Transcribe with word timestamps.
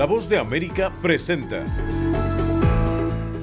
La 0.00 0.06
voz 0.06 0.30
de 0.30 0.38
América 0.38 0.90
presenta. 1.02 1.62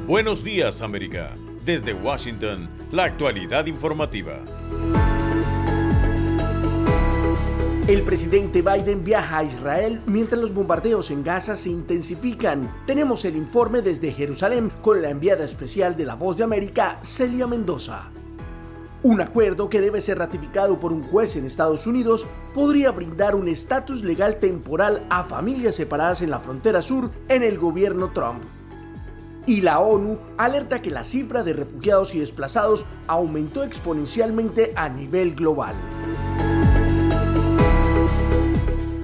Buenos 0.08 0.44
días 0.44 0.82
América. 0.82 1.36
Desde 1.64 1.94
Washington, 1.94 2.68
la 2.92 3.04
actualidad 3.04 3.68
informativa. 3.68 4.44
El 7.88 8.02
presidente 8.02 8.64
Biden 8.64 9.04
viaja 9.04 9.38
a 9.38 9.44
Israel 9.44 10.02
mientras 10.08 10.42
los 10.42 10.52
bombardeos 10.52 11.12
en 11.12 11.24
Gaza 11.24 11.56
se 11.56 11.70
intensifican. 11.70 12.74
Tenemos 12.88 13.24
el 13.26 13.36
informe 13.36 13.84
desde 13.84 14.12
Jerusalén 14.12 14.72
con 14.82 15.04
la 15.04 15.12
enviada 15.12 15.46
especial 15.46 15.96
de 15.96 16.06
La 16.06 16.16
Voz 16.16 16.38
de 16.38 16.44
América, 16.44 16.98
Celia 17.04 17.46
Mendoza. 17.46 18.10
Un 19.08 19.22
acuerdo 19.22 19.70
que 19.70 19.80
debe 19.80 20.02
ser 20.02 20.18
ratificado 20.18 20.82
por 20.82 20.92
un 20.92 21.02
juez 21.02 21.38
en 21.38 21.46
Estados 21.46 21.88
Unidos 21.88 22.28
podría 22.54 22.92
brindar 22.92 23.36
un 23.36 23.48
estatus 23.48 24.04
legal 24.04 24.36
temporal 24.36 25.08
a 25.10 25.24
familias 25.24 25.76
separadas 25.76 26.22
en 26.22 26.30
la 26.30 26.42
frontera 26.42 26.82
sur 26.82 27.10
en 27.30 27.42
el 27.42 27.58
gobierno 27.58 28.12
Trump. 28.12 28.44
Y 29.46 29.62
la 29.62 29.80
ONU 29.80 30.20
alerta 30.38 30.82
que 30.82 30.92
la 30.92 31.06
cifra 31.06 31.44
de 31.44 31.54
refugiados 31.54 32.16
y 32.16 32.20
desplazados 32.20 32.86
aumentó 33.08 33.64
exponencialmente 33.64 34.74
a 34.76 34.90
nivel 34.90 35.36
global. 35.36 35.76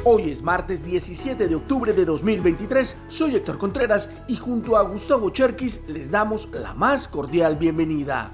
Hoy 0.04 0.32
es 0.32 0.42
martes 0.42 0.84
17 0.84 1.48
de 1.48 1.56
octubre 1.56 1.94
de 1.94 2.04
2023, 2.04 2.98
soy 3.08 3.38
Héctor 3.38 3.58
Contreras 3.58 4.10
y 4.28 4.36
junto 4.36 4.76
a 4.76 4.82
Gustavo 4.82 5.30
Cherkis 5.30 5.82
les 5.88 6.12
damos 6.12 6.50
la 6.52 6.74
más 6.74 7.08
cordial 7.08 7.56
bienvenida. 7.56 8.34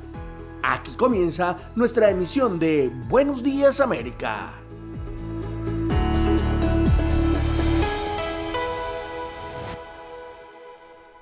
Aquí 0.62 0.96
comienza 0.96 1.72
nuestra 1.76 2.10
emisión 2.10 2.60
de 2.60 2.92
Buenos 3.08 3.44
Días 3.44 3.80
América. 3.80 4.54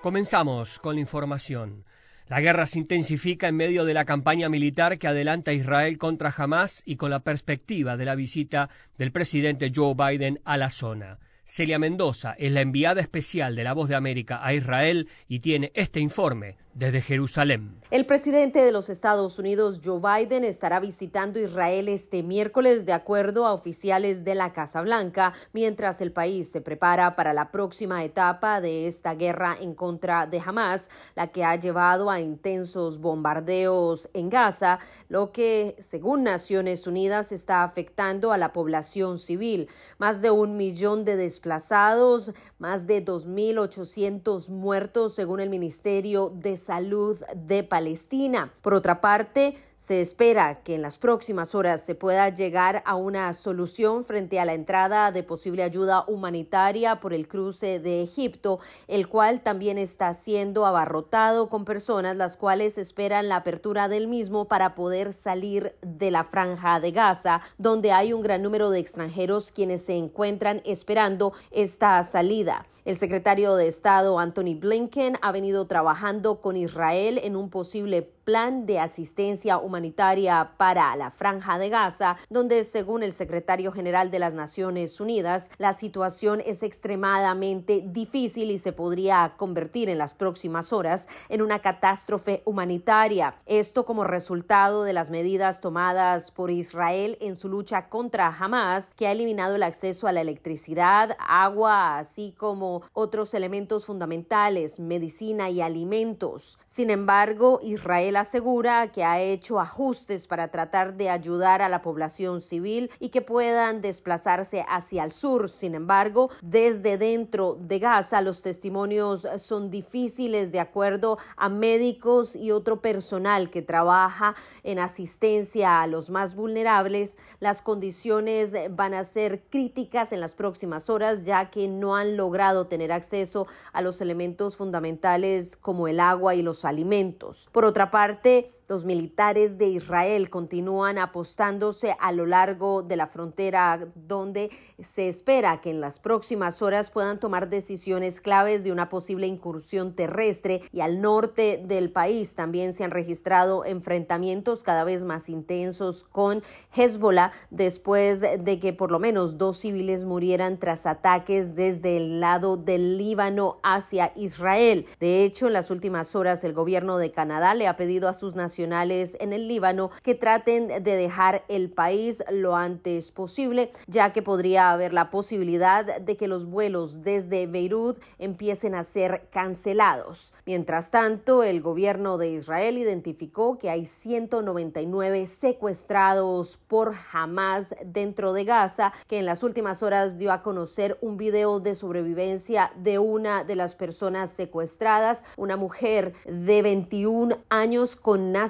Comenzamos 0.01 0.79
con 0.79 0.95
la 0.95 1.01
información. 1.01 1.83
La 2.27 2.41
guerra 2.41 2.65
se 2.65 2.79
intensifica 2.79 3.47
en 3.47 3.55
medio 3.55 3.85
de 3.85 3.93
la 3.93 4.05
campaña 4.05 4.49
militar 4.49 4.97
que 4.97 5.07
adelanta 5.07 5.53
Israel 5.53 5.97
contra 5.97 6.33
Hamas 6.35 6.81
y 6.85 6.95
con 6.95 7.11
la 7.11 7.19
perspectiva 7.19 7.95
de 7.95 8.05
la 8.05 8.15
visita 8.15 8.69
del 8.97 9.11
presidente 9.11 9.71
Joe 9.73 9.93
Biden 9.93 10.41
a 10.45 10.57
la 10.57 10.69
zona. 10.69 11.19
Celia 11.45 11.79
Mendoza 11.79 12.33
es 12.37 12.51
la 12.51 12.61
enviada 12.61 13.01
especial 13.01 13.55
de 13.55 13.63
la 13.63 13.73
Voz 13.73 13.87
de 13.87 13.95
América 13.95 14.45
a 14.45 14.53
Israel 14.53 15.07
y 15.29 15.39
tiene 15.39 15.71
este 15.75 16.01
informe 16.01 16.57
desde 16.77 17.01
Jerusalén. 17.01 17.77
El 17.89 18.05
presidente 18.05 18.59
de 18.59 18.73
los 18.73 18.89
Estados 18.89 19.39
Unidos, 19.39 19.79
Joe 19.83 19.99
Biden, 20.01 20.43
estará 20.43 20.81
visitando 20.81 21.39
Israel 21.39 21.87
este 21.87 22.21
miércoles 22.21 22.85
de 22.85 22.91
acuerdo 22.91 23.47
a 23.47 23.53
oficiales 23.53 24.25
de 24.25 24.35
la 24.35 24.51
Casa 24.51 24.81
Blanca, 24.81 25.33
mientras 25.53 26.01
el 26.01 26.11
país 26.11 26.51
se 26.51 26.59
prepara 26.59 27.15
para 27.15 27.33
la 27.33 27.49
próxima 27.49 28.03
etapa 28.03 28.59
de 28.59 28.87
esta 28.87 29.15
guerra 29.15 29.55
en 29.57 29.73
contra 29.73 30.27
de 30.27 30.41
Hamas, 30.45 30.89
la 31.15 31.27
que 31.27 31.45
ha 31.45 31.55
llevado 31.55 32.11
a 32.11 32.19
intensos 32.19 32.99
bombardeos 32.99 34.09
en 34.13 34.29
Gaza, 34.29 34.79
lo 35.07 35.31
que, 35.31 35.77
según 35.79 36.23
Naciones 36.23 36.87
Unidas, 36.87 37.31
está 37.31 37.63
afectando 37.63 38.33
a 38.33 38.37
la 38.37 38.51
población 38.51 39.17
civil. 39.17 39.69
Más 39.97 40.21
de 40.21 40.29
un 40.29 40.57
millón 40.57 41.05
de 41.05 41.15
desplazados, 41.15 42.33
más 42.59 42.85
de 42.85 43.03
2.800 43.03 44.49
muertos, 44.49 45.15
según 45.15 45.39
el 45.39 45.49
Ministerio 45.49 46.33
de 46.35 46.57
Salud 46.67 47.17
de 47.33 47.63
Palestina. 47.63 48.51
Por 48.61 48.73
otra 48.73 48.99
parte, 48.99 49.55
se 49.77 50.01
espera 50.01 50.63
que 50.63 50.73
en 50.73 50.81
las 50.81 50.97
próximas 50.97 51.53
horas 51.53 51.83
se 51.83 51.93
pueda 51.93 52.27
llegar 52.29 52.81
a 52.87 52.95
una 52.95 53.31
solución 53.33 54.03
frente 54.03 54.39
a 54.39 54.45
la 54.45 54.55
entrada 54.55 55.11
de 55.11 55.21
posible 55.21 55.61
ayuda 55.61 56.03
humanitaria 56.07 56.99
por 56.99 57.13
el 57.13 57.27
cruce 57.27 57.79
de 57.79 58.01
Egipto, 58.01 58.59
el 58.87 59.07
cual 59.07 59.41
también 59.41 59.77
está 59.77 60.15
siendo 60.15 60.65
abarrotado 60.65 61.47
con 61.47 61.63
personas 61.63 62.15
las 62.15 62.37
cuales 62.37 62.79
esperan 62.79 63.29
la 63.29 63.35
apertura 63.35 63.87
del 63.87 64.07
mismo 64.07 64.47
para 64.47 64.73
poder 64.73 65.13
salir 65.13 65.75
de 65.83 66.09
la 66.09 66.23
franja 66.23 66.79
de 66.79 66.91
Gaza, 66.91 67.41
donde 67.59 67.91
hay 67.91 68.13
un 68.13 68.23
gran 68.23 68.41
número 68.41 68.71
de 68.71 68.79
extranjeros 68.79 69.51
quienes 69.51 69.83
se 69.83 69.95
encuentran 69.95 70.63
esperando 70.65 71.33
esta 71.51 72.01
salida. 72.03 72.65
El 72.83 72.97
secretario 72.97 73.55
de 73.55 73.67
Estado 73.67 74.17
Anthony 74.17 74.55
Blinken 74.59 75.17
ha 75.21 75.31
venido 75.31 75.67
trabajando 75.67 76.41
con 76.41 76.57
Israel 76.57 77.19
en 77.21 77.35
un 77.35 77.51
posible 77.51 78.16
plan 78.27 78.65
de 78.65 78.77
asistencia 78.77 79.57
humanitaria 79.57 80.51
para 80.57 80.93
la 80.97 81.11
franja 81.11 81.57
de 81.57 81.69
Gaza, 81.69 82.17
donde 82.29 82.65
según 82.65 83.01
el 83.01 83.13
secretario 83.13 83.71
general 83.71 84.11
de 84.11 84.19
las 84.19 84.33
Naciones 84.33 84.99
Unidas, 84.99 85.49
la 85.57 85.71
situación 85.71 86.43
es 86.45 86.61
extremadamente 86.61 87.85
difícil 87.85 88.51
y 88.51 88.57
se 88.57 88.73
podría 88.73 89.35
convertir 89.37 89.87
en 89.87 89.97
las 89.97 90.13
próximas 90.13 90.73
horas 90.73 91.07
en 91.29 91.41
una 91.41 91.59
catástrofe 91.59 92.41
humanitaria. 92.43 93.35
Esto 93.45 93.85
como 93.85 94.03
resultado 94.03 94.83
de 94.83 94.91
las 94.91 95.09
medidas 95.09 95.61
tomadas 95.61 96.29
por 96.31 96.51
Israel 96.51 97.17
en 97.21 97.37
su 97.37 97.47
lucha 97.47 97.87
contra 97.87 98.27
Hamas, 98.27 98.91
que 98.97 99.07
ha 99.07 99.13
eliminado 99.13 99.55
el 99.55 99.63
acceso 99.63 100.05
a 100.05 100.11
la 100.11 100.19
electricidad, 100.19 101.15
agua, 101.29 101.97
así 101.97 102.35
como 102.37 102.81
otros 102.91 103.33
elementos 103.33 103.85
fundamentales, 103.85 104.81
medicina 104.81 105.49
y 105.49 105.61
alimentos. 105.61 106.59
Sin 106.65 106.89
embargo, 106.89 107.61
Israel 107.63 108.16
asegura 108.17 108.91
que 108.91 109.03
ha 109.03 109.19
hecho 109.21 109.59
ajustes 109.59 110.27
para 110.27 110.49
tratar 110.49 110.95
de 110.95 111.09
ayudar 111.09 111.61
a 111.61 111.69
la 111.69 111.81
población 111.81 112.41
civil 112.41 112.89
y 112.99 113.09
que 113.09 113.21
puedan 113.21 113.81
desplazarse 113.81 114.65
hacia 114.69 115.03
el 115.03 115.11
sur. 115.11 115.49
Sin 115.49 115.75
embargo, 115.75 116.29
desde 116.41 116.97
dentro 116.97 117.57
de 117.59 117.79
Gaza 117.79 118.21
los 118.21 118.41
testimonios 118.41 119.27
son 119.37 119.69
difíciles 119.69 120.51
de 120.51 120.59
acuerdo 120.59 121.17
a 121.35 121.49
médicos 121.49 122.35
y 122.35 122.51
otro 122.51 122.81
personal 122.81 123.49
que 123.49 123.61
trabaja 123.61 124.35
en 124.63 124.79
asistencia 124.79 125.81
a 125.81 125.87
los 125.87 126.09
más 126.09 126.35
vulnerables. 126.35 127.17
Las 127.39 127.61
condiciones 127.61 128.53
van 128.71 128.93
a 128.93 129.03
ser 129.03 129.43
críticas 129.49 130.11
en 130.11 130.19
las 130.19 130.35
próximas 130.35 130.89
horas 130.89 131.23
ya 131.23 131.49
que 131.49 131.67
no 131.67 131.95
han 131.95 132.17
logrado 132.17 132.67
tener 132.67 132.91
acceso 132.91 133.47
a 133.73 133.81
los 133.81 134.01
elementos 134.01 134.55
fundamentales 134.55 135.55
como 135.55 135.87
el 135.87 135.99
agua 135.99 136.35
y 136.35 136.41
los 136.41 136.65
alimentos. 136.65 137.49
Por 137.51 137.65
otra 137.65 137.91
parte, 137.91 138.06
parte 138.07 138.51
Los 138.69 138.83
militares 138.83 139.57
de 139.57 139.67
Israel 139.67 140.29
continúan 140.29 140.97
apostándose 140.97 141.95
a 142.01 142.11
lo 142.11 142.25
largo 142.25 142.83
de 142.83 142.97
la 142.97 143.07
frontera 143.07 143.87
donde 143.95 144.49
se 144.77 145.07
espera 145.07 145.61
que 145.61 145.69
en 145.69 145.79
las 145.79 145.99
próximas 145.99 146.61
horas 146.61 146.91
puedan 146.91 147.17
tomar 147.17 147.47
decisiones 147.47 148.19
claves 148.19 148.65
de 148.65 148.73
una 148.73 148.89
posible 148.89 149.25
incursión 149.25 149.93
terrestre 149.95 150.61
y 150.73 150.81
al 150.81 150.99
norte 150.99 151.63
del 151.65 151.93
país 151.93 152.35
también 152.35 152.73
se 152.73 152.83
han 152.83 152.91
registrado 152.91 153.63
enfrentamientos 153.63 154.63
cada 154.63 154.83
vez 154.83 155.01
más 155.01 155.29
intensos 155.29 156.03
con 156.03 156.43
Hezbollah 156.75 157.31
después 157.49 158.19
de 158.19 158.59
que 158.59 158.73
por 158.73 158.91
lo 158.91 158.99
menos 158.99 159.37
dos 159.37 159.59
civiles 159.59 160.03
murieran 160.03 160.59
tras 160.59 160.85
ataques 160.85 161.55
desde 161.55 161.95
el 161.95 162.19
lado 162.19 162.57
del 162.57 162.97
Líbano 162.97 163.61
hacia 163.63 164.11
Israel. 164.17 164.85
De 164.99 165.23
hecho, 165.23 165.47
en 165.47 165.53
las 165.53 165.71
últimas 165.71 166.17
horas 166.17 166.43
el 166.43 166.51
gobierno 166.51 166.97
de 166.97 167.11
Canadá 167.11 167.55
le 167.55 167.67
ha 167.67 167.77
pedido 167.77 168.09
a 168.09 168.13
sus 168.13 168.35
naciones 168.35 168.56
en 168.59 169.33
el 169.33 169.47
Líbano 169.47 169.91
que 170.01 170.15
traten 170.15 170.67
de 170.67 170.81
dejar 170.81 171.43
el 171.47 171.69
país 171.69 172.23
lo 172.31 172.55
antes 172.55 173.11
posible, 173.11 173.69
ya 173.87 174.13
que 174.13 174.21
podría 174.21 174.71
haber 174.71 174.93
la 174.93 175.09
posibilidad 175.09 175.99
de 175.99 176.17
que 176.17 176.27
los 176.27 176.45
vuelos 176.45 177.03
desde 177.03 177.45
Beirut 177.45 177.99
empiecen 178.17 178.73
a 178.73 178.83
ser 178.83 179.27
cancelados. 179.29 180.33
Mientras 180.45 180.89
tanto, 180.89 181.43
el 181.43 181.61
gobierno 181.61 182.17
de 182.17 182.31
Israel 182.31 182.77
identificó 182.77 183.57
que 183.57 183.69
hay 183.69 183.85
199 183.85 185.27
secuestrados 185.27 186.57
por 186.67 186.95
Hamas 187.11 187.75
dentro 187.85 188.33
de 188.33 188.43
Gaza, 188.43 188.93
que 189.07 189.19
en 189.19 189.25
las 189.25 189.43
últimas 189.43 189.83
horas 189.83 190.17
dio 190.17 190.31
a 190.31 190.41
conocer 190.41 190.97
un 191.01 191.17
video 191.17 191.59
de 191.59 191.75
sobrevivencia 191.75 192.71
de 192.75 192.97
una 192.97 193.43
de 193.43 193.55
las 193.55 193.75
personas 193.75 194.31
secuestradas, 194.31 195.23
una 195.37 195.57
mujer 195.57 196.13
de 196.25 196.61
21 196.61 197.37
años 197.49 197.95
con 197.95 198.31
nacionalidad 198.31 198.46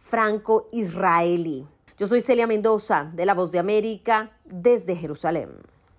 franco-israelí. 0.00 1.66
Yo 1.98 2.08
soy 2.08 2.20
Celia 2.20 2.46
Mendoza, 2.46 3.10
de 3.14 3.26
La 3.26 3.34
Voz 3.34 3.52
de 3.52 3.58
América, 3.58 4.38
desde 4.44 4.96
Jerusalén. 4.96 5.50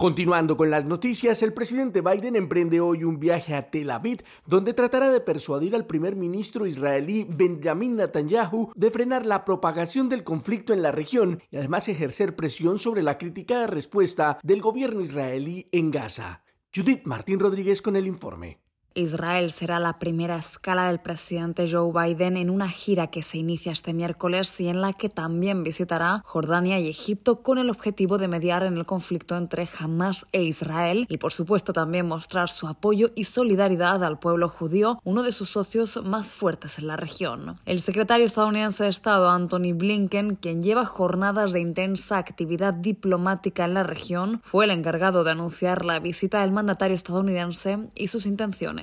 Continuando 0.03 0.57
con 0.57 0.69
las 0.69 0.83
noticias, 0.83 1.41
el 1.43 1.53
presidente 1.53 2.01
Biden 2.01 2.35
emprende 2.35 2.81
hoy 2.81 3.05
un 3.05 3.19
viaje 3.19 3.55
a 3.55 3.69
Tel 3.69 3.89
Aviv, 3.89 4.21
donde 4.45 4.73
tratará 4.73 5.09
de 5.11 5.21
persuadir 5.21 5.75
al 5.75 5.85
primer 5.85 6.17
ministro 6.17 6.65
israelí 6.65 7.25
Benjamin 7.29 7.95
Netanyahu 7.95 8.71
de 8.75 8.91
frenar 8.91 9.25
la 9.25 9.45
propagación 9.45 10.09
del 10.09 10.25
conflicto 10.25 10.73
en 10.73 10.81
la 10.81 10.91
región 10.91 11.41
y 11.51 11.57
además 11.57 11.87
ejercer 11.87 12.35
presión 12.35 12.79
sobre 12.79 13.01
la 13.01 13.17
criticada 13.17 13.67
respuesta 13.67 14.39
del 14.43 14.61
gobierno 14.61 14.99
israelí 14.99 15.69
en 15.71 15.91
Gaza. 15.91 16.43
Judith 16.75 17.05
Martín 17.05 17.39
Rodríguez 17.39 17.81
con 17.81 17.95
el 17.95 18.07
informe. 18.07 18.62
Israel 18.95 19.51
será 19.51 19.79
la 19.79 19.99
primera 19.99 20.37
escala 20.37 20.87
del 20.87 20.99
presidente 20.99 21.69
Joe 21.69 21.91
Biden 21.91 22.37
en 22.37 22.49
una 22.49 22.69
gira 22.69 23.07
que 23.07 23.23
se 23.23 23.37
inicia 23.37 23.71
este 23.71 23.93
miércoles 23.93 24.59
y 24.59 24.67
en 24.67 24.81
la 24.81 24.93
que 24.93 25.09
también 25.09 25.63
visitará 25.63 26.21
Jordania 26.25 26.79
y 26.79 26.87
Egipto 26.87 27.41
con 27.41 27.57
el 27.57 27.69
objetivo 27.69 28.17
de 28.17 28.27
mediar 28.27 28.63
en 28.63 28.77
el 28.77 28.85
conflicto 28.85 29.35
entre 29.35 29.67
Hamas 29.79 30.25
e 30.31 30.43
Israel 30.43 31.07
y 31.09 31.17
por 31.17 31.33
supuesto 31.33 31.73
también 31.73 32.07
mostrar 32.07 32.49
su 32.49 32.67
apoyo 32.67 33.09
y 33.15 33.23
solidaridad 33.23 34.03
al 34.03 34.19
pueblo 34.19 34.49
judío, 34.49 34.99
uno 35.03 35.23
de 35.23 35.31
sus 35.31 35.49
socios 35.49 36.03
más 36.03 36.33
fuertes 36.33 36.77
en 36.77 36.87
la 36.87 36.95
región. 36.95 37.59
El 37.65 37.81
secretario 37.81 38.25
estadounidense 38.25 38.83
de 38.83 38.89
Estado 38.89 39.29
Anthony 39.29 39.73
Blinken, 39.73 40.35
quien 40.35 40.61
lleva 40.61 40.85
jornadas 40.85 41.51
de 41.51 41.61
intensa 41.61 42.17
actividad 42.17 42.73
diplomática 42.73 43.65
en 43.65 43.73
la 43.73 43.83
región, 43.83 44.41
fue 44.43 44.65
el 44.65 44.71
encargado 44.71 45.23
de 45.23 45.31
anunciar 45.31 45.85
la 45.85 45.99
visita 45.99 46.41
del 46.41 46.51
mandatario 46.51 46.95
estadounidense 46.95 47.79
y 47.95 48.07
sus 48.07 48.25
intenciones. 48.25 48.82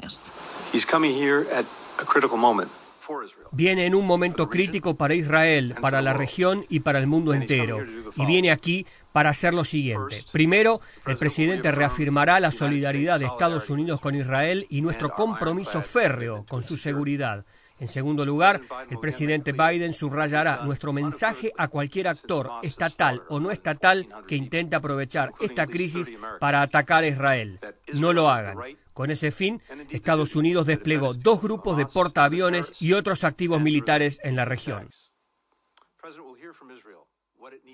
Viene 3.52 3.86
en 3.86 3.94
un 3.94 4.06
momento 4.06 4.48
crítico 4.48 4.94
para 4.94 5.14
Israel, 5.14 5.74
para 5.80 6.00
la 6.00 6.12
región 6.12 6.64
y 6.68 6.80
para 6.80 7.00
el 7.00 7.08
mundo 7.08 7.34
entero. 7.34 7.84
Y 8.14 8.24
viene 8.24 8.52
aquí 8.52 8.86
para 9.12 9.30
hacer 9.30 9.52
lo 9.52 9.64
siguiente. 9.64 10.24
Primero, 10.32 10.80
el 11.06 11.16
presidente 11.16 11.72
reafirmará 11.72 12.38
la 12.38 12.52
solidaridad 12.52 13.18
de 13.18 13.26
Estados 13.26 13.68
Unidos 13.68 14.00
con 14.00 14.14
Israel 14.14 14.66
y 14.70 14.80
nuestro 14.80 15.10
compromiso 15.10 15.82
férreo 15.82 16.44
con 16.48 16.62
su 16.62 16.76
seguridad. 16.76 17.44
En 17.80 17.88
segundo 17.88 18.26
lugar, 18.26 18.60
el 18.90 18.98
presidente 18.98 19.52
Biden 19.52 19.94
subrayará 19.94 20.60
nuestro 20.64 20.92
mensaje 20.92 21.50
a 21.56 21.68
cualquier 21.68 22.08
actor, 22.08 22.50
estatal 22.62 23.22
o 23.30 23.40
no 23.40 23.50
estatal, 23.50 24.06
que 24.28 24.36
intente 24.36 24.76
aprovechar 24.76 25.32
esta 25.40 25.66
crisis 25.66 26.12
para 26.38 26.60
atacar 26.60 27.04
a 27.04 27.08
Israel. 27.08 27.58
No 27.94 28.12
lo 28.12 28.28
hagan. 28.28 28.58
Con 29.00 29.10
ese 29.10 29.30
fin, 29.30 29.62
Estados 29.88 30.36
Unidos 30.36 30.66
desplegó 30.66 31.14
dos 31.14 31.40
grupos 31.40 31.78
de 31.78 31.86
portaaviones 31.86 32.74
y 32.82 32.92
otros 32.92 33.24
activos 33.24 33.58
militares 33.58 34.20
en 34.24 34.36
la 34.36 34.44
región. 34.44 34.90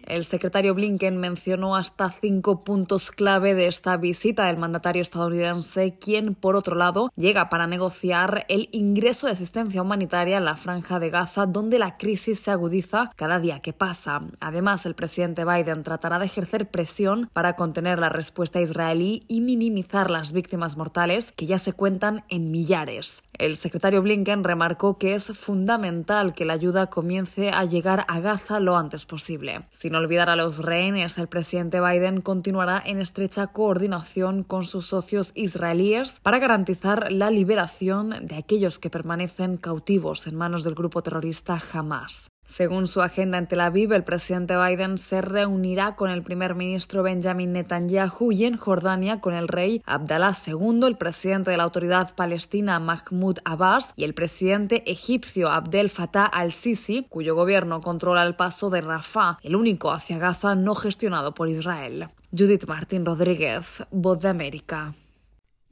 El 0.04 0.24
secretario 0.24 0.74
Blinken 0.74 1.16
mencionó 1.16 1.74
hasta 1.74 2.10
cinco 2.10 2.60
puntos 2.60 3.10
clave 3.10 3.54
de 3.54 3.66
esta 3.66 3.96
visita 3.96 4.46
del 4.46 4.56
mandatario 4.56 5.02
estadounidense, 5.02 5.98
quien, 5.98 6.34
por 6.34 6.54
otro 6.54 6.76
lado, 6.76 7.10
llega 7.16 7.48
para 7.48 7.66
negociar 7.66 8.44
el 8.48 8.68
ingreso 8.72 9.26
de 9.26 9.32
asistencia 9.32 9.82
humanitaria 9.82 10.38
en 10.38 10.44
la 10.44 10.56
franja 10.56 11.00
de 11.00 11.10
Gaza, 11.10 11.46
donde 11.46 11.78
la 11.78 11.96
crisis 11.96 12.40
se 12.40 12.50
agudiza 12.50 13.10
cada 13.16 13.40
día 13.40 13.60
que 13.60 13.72
pasa. 13.72 14.22
Además, 14.40 14.86
el 14.86 14.94
presidente 14.94 15.44
Biden 15.44 15.82
tratará 15.82 16.18
de 16.18 16.26
ejercer 16.26 16.70
presión 16.70 17.28
para 17.32 17.56
contener 17.56 17.98
la 17.98 18.08
respuesta 18.08 18.60
israelí 18.60 19.24
y 19.26 19.40
minimizar 19.40 20.10
las 20.10 20.32
víctimas 20.32 20.76
mortales, 20.76 21.32
que 21.32 21.46
ya 21.46 21.58
se 21.58 21.72
cuentan 21.72 22.24
en 22.28 22.50
millares. 22.50 23.22
El 23.38 23.56
secretario 23.56 24.02
Blinken 24.02 24.44
remarcó 24.44 24.98
que 24.98 25.14
es 25.14 25.24
fundamental 25.26 26.34
que 26.34 26.44
la 26.44 26.54
ayuda 26.54 26.86
comience 26.86 27.50
a 27.50 27.64
llegar 27.64 28.04
a 28.08 28.20
Gaza 28.20 28.60
lo 28.60 28.76
antes 28.76 29.04
posible. 29.04 29.62
Sin 29.72 29.94
olvidar 29.94 30.30
a 30.30 30.36
los 30.36 30.58
rehenes, 30.58 31.18
el 31.18 31.28
presidente 31.28 31.80
Biden 31.80 32.22
continuará 32.22 32.82
en 32.84 33.00
estrecha 33.00 33.48
coordinación 33.48 34.42
con 34.42 34.64
sus 34.64 34.86
socios 34.86 35.32
israelíes 35.34 36.18
para 36.22 36.38
garantizar 36.38 37.12
la 37.12 37.30
liberación 37.30 38.14
de 38.22 38.36
aquellos 38.36 38.78
que 38.78 38.90
permanecen 38.90 39.56
cautivos 39.56 40.26
en 40.26 40.36
manos 40.36 40.64
del 40.64 40.74
grupo 40.74 41.02
terrorista 41.02 41.60
Hamas. 41.72 42.30
Según 42.46 42.86
su 42.86 43.02
agenda 43.02 43.38
en 43.38 43.48
Tel 43.48 43.60
Aviv, 43.60 43.92
el 43.92 44.04
presidente 44.04 44.56
Biden 44.56 44.98
se 44.98 45.20
reunirá 45.20 45.96
con 45.96 46.10
el 46.10 46.22
primer 46.22 46.54
ministro 46.54 47.02
Benjamin 47.02 47.52
Netanyahu 47.52 48.32
y 48.32 48.44
en 48.44 48.56
Jordania 48.56 49.20
con 49.20 49.34
el 49.34 49.48
rey 49.48 49.82
Abdallah 49.84 50.36
II, 50.46 50.80
el 50.86 50.96
presidente 50.96 51.50
de 51.50 51.56
la 51.56 51.64
autoridad 51.64 52.14
palestina 52.14 52.78
Mahmoud 52.78 53.38
Abbas 53.44 53.92
y 53.96 54.04
el 54.04 54.14
presidente 54.14 54.90
egipcio 54.90 55.50
Abdel 55.50 55.90
Fattah 55.90 56.26
al-Sisi, 56.26 57.04
cuyo 57.08 57.34
gobierno 57.34 57.80
controla 57.80 58.22
el 58.22 58.36
paso 58.36 58.70
de 58.70 58.80
Rafah, 58.80 59.38
el 59.42 59.56
único 59.56 59.90
hacia 59.90 60.18
Gaza 60.18 60.54
no 60.54 60.74
gestionado 60.74 61.34
por 61.34 61.48
Israel. 61.48 62.08
Judith 62.36 62.66
Martín 62.66 63.04
Rodríguez, 63.04 63.84
Voz 63.90 64.20
de 64.20 64.28
América. 64.28 64.94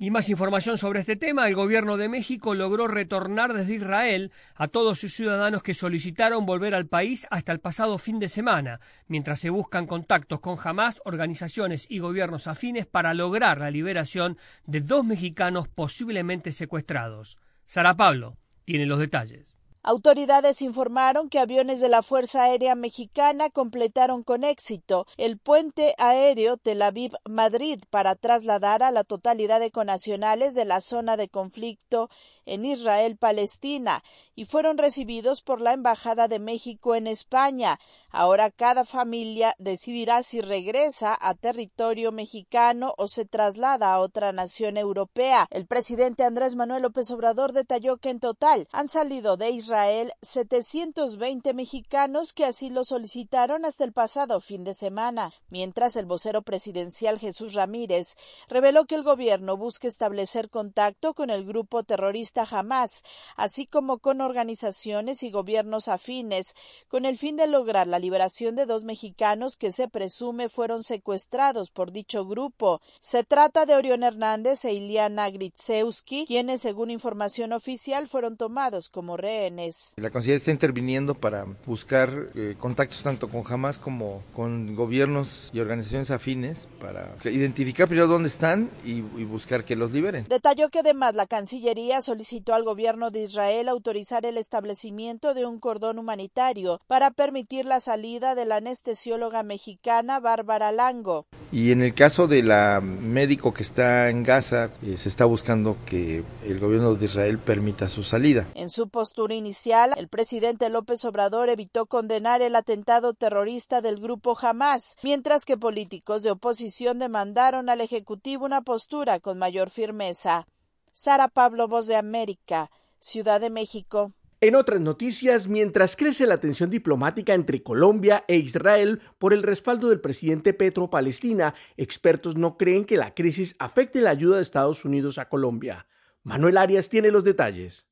Y 0.05 0.11
más 0.11 0.29
información 0.29 0.77
sobre 0.77 1.01
este 1.01 1.17
tema, 1.17 1.49
el 1.49 1.55
gobierno 1.55 1.97
de 1.97 2.11
México 2.11 2.55
logró 2.55 2.87
retornar 2.87 3.55
desde 3.55 3.77
Israel 3.77 4.33
a 4.55 4.69
todos 4.69 4.99
sus 4.99 5.15
ciudadanos 5.15 5.63
que 5.63 5.73
solicitaron 5.73 6.45
volver 6.45 6.75
al 6.75 6.85
país 6.85 7.27
hasta 7.31 7.53
el 7.53 7.61
pasado 7.61 7.97
fin 7.97 8.19
de 8.19 8.29
semana, 8.29 8.81
mientras 9.09 9.41
se 9.41 9.49
buscan 9.49 9.87
contactos 9.87 10.41
con 10.41 10.59
Hamas, 10.63 11.01
organizaciones 11.07 11.87
y 11.89 12.01
gobiernos 12.01 12.49
afines 12.49 12.85
para 12.85 13.15
lograr 13.15 13.61
la 13.61 13.71
liberación 13.71 14.37
de 14.67 14.83
dos 14.83 15.07
mexicanos 15.07 15.69
posiblemente 15.69 16.53
secuestrados. 16.53 17.39
Sara 17.65 17.97
Pablo 17.97 18.37
tiene 18.67 18.85
los 18.85 18.99
detalles. 18.99 19.57
Autoridades 19.87 20.63
informaron 20.63 21.29
que 21.29 21.39
aviones 21.39 21.79
de 21.79 21.91
la 21.91 22.03
Fuerza 22.03 22.45
Aérea 22.45 22.75
Mexicana 22.75 23.51
completaron 23.51 24.23
con 24.23 24.43
éxito 24.43 25.07
el 25.19 25.37
puente 25.37 25.95
aéreo 25.99 26.57
Tel 26.57 26.81
Aviv-Madrid 26.81 27.83
para 27.91 28.15
trasladar 28.15 28.83
a 28.83 28.91
la 28.91 29.05
totalidad 29.05 29.61
de 29.61 29.71
conacionales 29.71 30.55
de 30.55 30.65
la 30.65 30.81
zona 30.81 31.19
de 31.19 31.29
conflicto 31.29 32.09
en 32.47 32.65
Israel-Palestina 32.65 34.03
y 34.35 34.47
fueron 34.47 34.79
recibidos 34.79 35.43
por 35.43 35.61
la 35.61 35.75
Embajada 35.75 36.29
de 36.29 36.39
México 36.39 36.95
en 36.95 37.07
España. 37.07 37.79
Ahora 38.11 38.51
cada 38.51 38.87
familia 38.87 39.55
decidirá 39.59 40.23
si 40.23 40.41
regresa 40.41 41.17
a 41.21 41.35
territorio 41.35 42.11
mexicano 42.11 42.95
o 42.97 43.07
se 43.07 43.27
traslada 43.27 43.93
a 43.93 44.01
otra 44.01 44.33
nación 44.33 44.79
europea. 44.79 45.47
El 45.51 45.67
presidente 45.67 46.25
Andrés 46.25 46.57
Manuel 46.57 46.83
López 46.83 47.11
Obrador 47.11 47.53
detalló 47.53 47.99
que 47.99 48.09
en 48.11 48.21
total 48.21 48.67
han 48.73 48.89
salido 48.89 49.37
de 49.37 49.51
Israel 49.51 49.74
720 50.23 51.53
mexicanos 51.53 52.33
que 52.33 52.45
así 52.45 52.71
lo 52.71 52.85
solicitaron 52.85 53.65
hasta 53.65 53.83
el 53.83 53.93
pasado 53.93 54.41
fin 54.41 54.63
de 54.63 54.73
semana, 54.73 55.33
mientras 55.49 55.97
el 55.97 56.07
vocero 56.07 56.43
presidencial 56.43 57.19
Jesús 57.19 57.55
Ramírez 57.55 58.17
reveló 58.49 58.85
que 58.85 58.95
el 58.95 59.03
gobierno 59.03 59.57
busca 59.57 59.89
establecer 59.89 60.49
contacto 60.49 61.15
con 61.15 61.31
el 61.31 61.45
grupo 61.45 61.83
terrorista 61.83 62.47
jamás, 62.47 63.03
así 63.37 63.67
como 63.67 63.99
con 63.99 64.21
organizaciones 64.21 65.23
y 65.23 65.31
gobiernos 65.31 65.89
afines, 65.89 66.55
con 66.89 67.05
el 67.05 67.19
fin 67.19 67.37
de 67.37 67.47
lograr 67.47 67.89
la 67.89 67.99
liberación 67.99 68.55
de 68.55 68.67
dos 68.67 68.85
mexicanos 68.85 69.57
que 69.57 69.73
se 69.73 69.89
presume 69.89 70.49
fueron 70.49 70.85
secuestrados 70.85 71.71
por 71.71 71.91
dicho 71.91 72.27
grupo. 72.27 72.81
Se 73.01 73.25
trata 73.25 73.67
de 73.67 73.75
Orión 73.75 74.05
Hernández 74.05 74.65
e 74.65 74.75
Iliana 74.75 75.31
Gritsewski, 75.31 76.27
quienes, 76.27 76.63
según 76.63 76.91
información 76.91 77.53
oficial, 77.53 78.07
fueron 78.07 78.37
tomados 78.37 78.89
como 78.89 79.17
rehenes. 79.17 79.64
La 79.97 80.11
Cancillería 80.11 80.39
está 80.39 80.51
interviniendo 80.51 81.15
para 81.15 81.45
buscar 81.67 82.31
eh, 82.35 82.57
contactos 82.59 83.03
tanto 83.03 83.29
con 83.29 83.43
Hamas 83.49 83.79
como 83.79 84.23
con 84.35 84.75
gobiernos 84.75 85.51
y 85.53 85.61
organizaciones 85.61 86.11
afines 86.11 86.69
para 86.81 87.15
identificar 87.25 87.87
primero 87.87 88.09
dónde 88.09 88.29
están 88.29 88.71
y, 88.85 88.99
y 88.99 89.25
buscar 89.25 89.65
que 89.65 89.77
los 89.77 89.93
liberen. 89.93 90.27
Detalló 90.29 90.71
que 90.71 90.81
además 90.81 91.15
la 91.15 91.27
Cancillería 91.27 92.01
solicitó 92.01 92.15
solicitó 92.15 92.55
al 92.55 92.65
gobierno 92.65 93.11
de 93.11 93.23
Israel 93.23 93.69
autorizar 93.69 94.25
el 94.25 94.39
establecimiento 94.39 95.35
de 95.35 95.45
un 95.45 95.61
cordón 95.61 95.99
humanitario 95.99 96.81
para 96.87 97.11
permitir 97.11 97.67
la 97.67 97.81
salida 97.81 98.35
de 98.35 98.47
la 98.47 98.57
anestesióloga 98.57 99.43
mexicana 99.43 100.21
Bárbara 100.21 100.73
Lango. 100.73 101.27
Y 101.53 101.71
en 101.71 101.83
el 101.83 101.93
caso 101.95 102.27
de 102.27 102.43
la 102.43 102.81
médico 102.81 103.53
que 103.53 103.63
está 103.63 104.11
en 104.11 104.23
Gaza, 104.23 104.71
eh, 104.83 104.97
se 104.97 105.09
está 105.09 105.25
buscando 105.25 105.77
que 105.87 106.25
el 106.45 106.59
gobierno 106.59 106.95
de 106.95 107.05
Israel 107.05 107.39
permita 107.39 107.89
su 107.89 108.03
salida. 108.03 108.49
En 108.55 108.71
su 108.71 108.89
postura 108.89 109.35
inicial, 109.35 109.54
el 109.97 110.09
presidente 110.09 110.69
López 110.69 111.05
Obrador 111.05 111.49
evitó 111.49 111.87
condenar 111.87 112.43
el 112.43 112.57
atentado 112.57 113.15
terrorista 113.15 113.81
del 113.81 114.01
grupo 114.01 114.37
Hamas, 114.41 114.97
mientras 115.03 115.45
que 115.45 115.57
políticos 115.57 116.23
de 116.23 116.33
oposición 116.33 116.99
demandaron 116.99 117.69
al 117.69 117.81
Ejecutivo 117.81 118.45
una 118.45 118.63
postura 118.63 119.21
con 119.21 119.39
mayor 119.39 119.71
firmeza. 119.71 120.47
Sara 120.93 121.29
Pablo, 121.29 121.69
Voz 121.69 121.87
de 121.87 121.97
América, 121.97 122.71
Ciudad 122.99 123.41
de 123.41 123.51
México. 123.51 124.13
En 124.41 124.57
otras 124.57 124.81
noticias, 124.81 125.47
mientras 125.47 125.95
crece 125.95 126.27
la 126.27 126.39
tensión 126.39 126.69
diplomática 126.69 127.33
entre 127.33 127.63
Colombia 127.63 128.25
e 128.27 128.37
Israel 128.37 129.01
por 129.19 129.33
el 129.33 129.43
respaldo 129.43 129.89
del 129.89 130.01
presidente 130.01 130.53
Petro 130.53 130.91
Palestina, 130.91 131.55
expertos 131.77 132.37
no 132.37 132.57
creen 132.57 132.85
que 132.85 132.97
la 132.97 133.15
crisis 133.15 133.57
afecte 133.59 134.01
la 134.01 134.11
ayuda 134.11 134.37
de 134.37 134.43
Estados 134.43 134.85
Unidos 134.85 135.19
a 135.19 135.29
Colombia. 135.29 135.87
Manuel 136.25 136.59
Arias 136.59 136.89
tiene 136.89 137.11
los 137.11 137.25
detalles. 137.25 137.87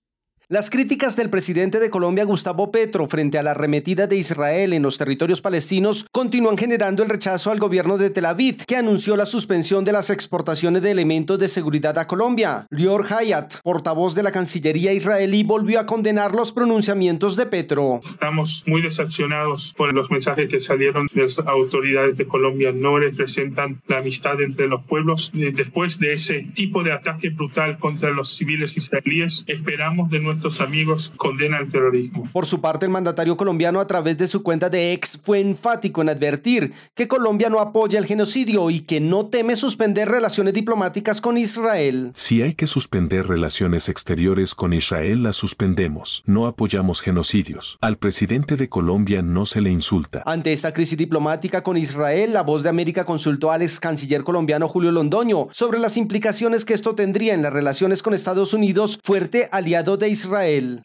Las 0.52 0.68
críticas 0.68 1.16
del 1.16 1.30
presidente 1.30 1.80
de 1.80 1.88
Colombia, 1.88 2.26
Gustavo 2.26 2.70
Petro, 2.70 3.06
frente 3.06 3.38
a 3.38 3.42
la 3.42 3.52
arremetida 3.52 4.06
de 4.06 4.16
Israel 4.16 4.74
en 4.74 4.82
los 4.82 4.98
territorios 4.98 5.40
palestinos 5.40 6.04
continúan 6.12 6.58
generando 6.58 7.02
el 7.02 7.08
rechazo 7.08 7.50
al 7.50 7.58
gobierno 7.58 7.96
de 7.96 8.10
Tel 8.10 8.26
Aviv, 8.26 8.66
que 8.66 8.76
anunció 8.76 9.16
la 9.16 9.24
suspensión 9.24 9.82
de 9.82 9.92
las 9.92 10.10
exportaciones 10.10 10.82
de 10.82 10.90
elementos 10.90 11.38
de 11.38 11.48
seguridad 11.48 11.96
a 11.96 12.06
Colombia. 12.06 12.66
Lior 12.68 13.06
Hayat, 13.10 13.62
portavoz 13.62 14.14
de 14.14 14.24
la 14.24 14.30
Cancillería 14.30 14.92
israelí, 14.92 15.42
volvió 15.42 15.80
a 15.80 15.86
condenar 15.86 16.34
los 16.34 16.52
pronunciamientos 16.52 17.34
de 17.36 17.46
Petro. 17.46 18.00
Estamos 18.04 18.62
muy 18.66 18.82
decepcionados 18.82 19.72
por 19.74 19.94
los 19.94 20.10
mensajes 20.10 20.50
que 20.50 20.60
salieron 20.60 21.08
de 21.14 21.22
las 21.22 21.38
autoridades 21.38 22.18
de 22.18 22.26
Colombia. 22.26 22.72
No 22.72 22.98
representan 22.98 23.80
la 23.86 24.00
amistad 24.00 24.38
entre 24.42 24.68
los 24.68 24.84
pueblos. 24.84 25.30
Después 25.32 25.98
de 25.98 26.12
ese 26.12 26.46
tipo 26.54 26.82
de 26.82 26.92
ataque 26.92 27.30
brutal 27.30 27.78
contra 27.78 28.10
los 28.10 28.36
civiles 28.36 28.76
israelíes, 28.76 29.44
esperamos 29.46 30.10
de 30.10 30.20
amigos 30.60 31.12
condena 31.16 31.58
al 31.58 31.68
terrorismo. 31.68 32.28
Por 32.32 32.46
su 32.46 32.60
parte, 32.60 32.86
el 32.86 32.92
mandatario 32.92 33.36
colombiano 33.36 33.80
a 33.80 33.86
través 33.86 34.18
de 34.18 34.26
su 34.26 34.42
cuenta 34.42 34.68
de 34.68 34.92
ex 34.92 35.18
fue 35.22 35.40
enfático 35.40 36.02
en 36.02 36.08
advertir 36.08 36.72
que 36.94 37.08
Colombia 37.08 37.48
no 37.48 37.60
apoya 37.60 37.98
el 37.98 38.06
genocidio 38.06 38.70
y 38.70 38.80
que 38.80 39.00
no 39.00 39.26
teme 39.26 39.56
suspender 39.56 40.08
relaciones 40.08 40.54
diplomáticas 40.54 41.20
con 41.20 41.38
Israel. 41.38 42.12
Si 42.14 42.42
hay 42.42 42.54
que 42.54 42.66
suspender 42.66 43.26
relaciones 43.26 43.88
exteriores 43.88 44.54
con 44.54 44.72
Israel, 44.72 45.22
las 45.22 45.36
suspendemos. 45.36 46.22
No 46.26 46.46
apoyamos 46.46 47.00
genocidios. 47.00 47.78
Al 47.80 47.98
presidente 47.98 48.56
de 48.56 48.68
Colombia 48.68 49.22
no 49.22 49.46
se 49.46 49.60
le 49.60 49.70
insulta. 49.70 50.22
Ante 50.26 50.52
esta 50.52 50.72
crisis 50.72 50.98
diplomática 50.98 51.62
con 51.62 51.76
Israel, 51.76 52.32
la 52.32 52.42
voz 52.42 52.62
de 52.62 52.68
América 52.68 53.04
consultó 53.04 53.50
al 53.50 53.62
ex 53.62 53.80
canciller 53.80 54.24
colombiano 54.24 54.68
Julio 54.68 54.92
Londoño 54.92 55.48
sobre 55.52 55.78
las 55.78 55.96
implicaciones 55.96 56.64
que 56.64 56.74
esto 56.74 56.94
tendría 56.94 57.34
en 57.34 57.42
las 57.42 57.52
relaciones 57.52 58.02
con 58.02 58.14
Estados 58.14 58.54
Unidos, 58.54 58.98
fuerte 59.02 59.48
aliado 59.52 59.96
de 59.96 60.08
Israel. 60.08 60.21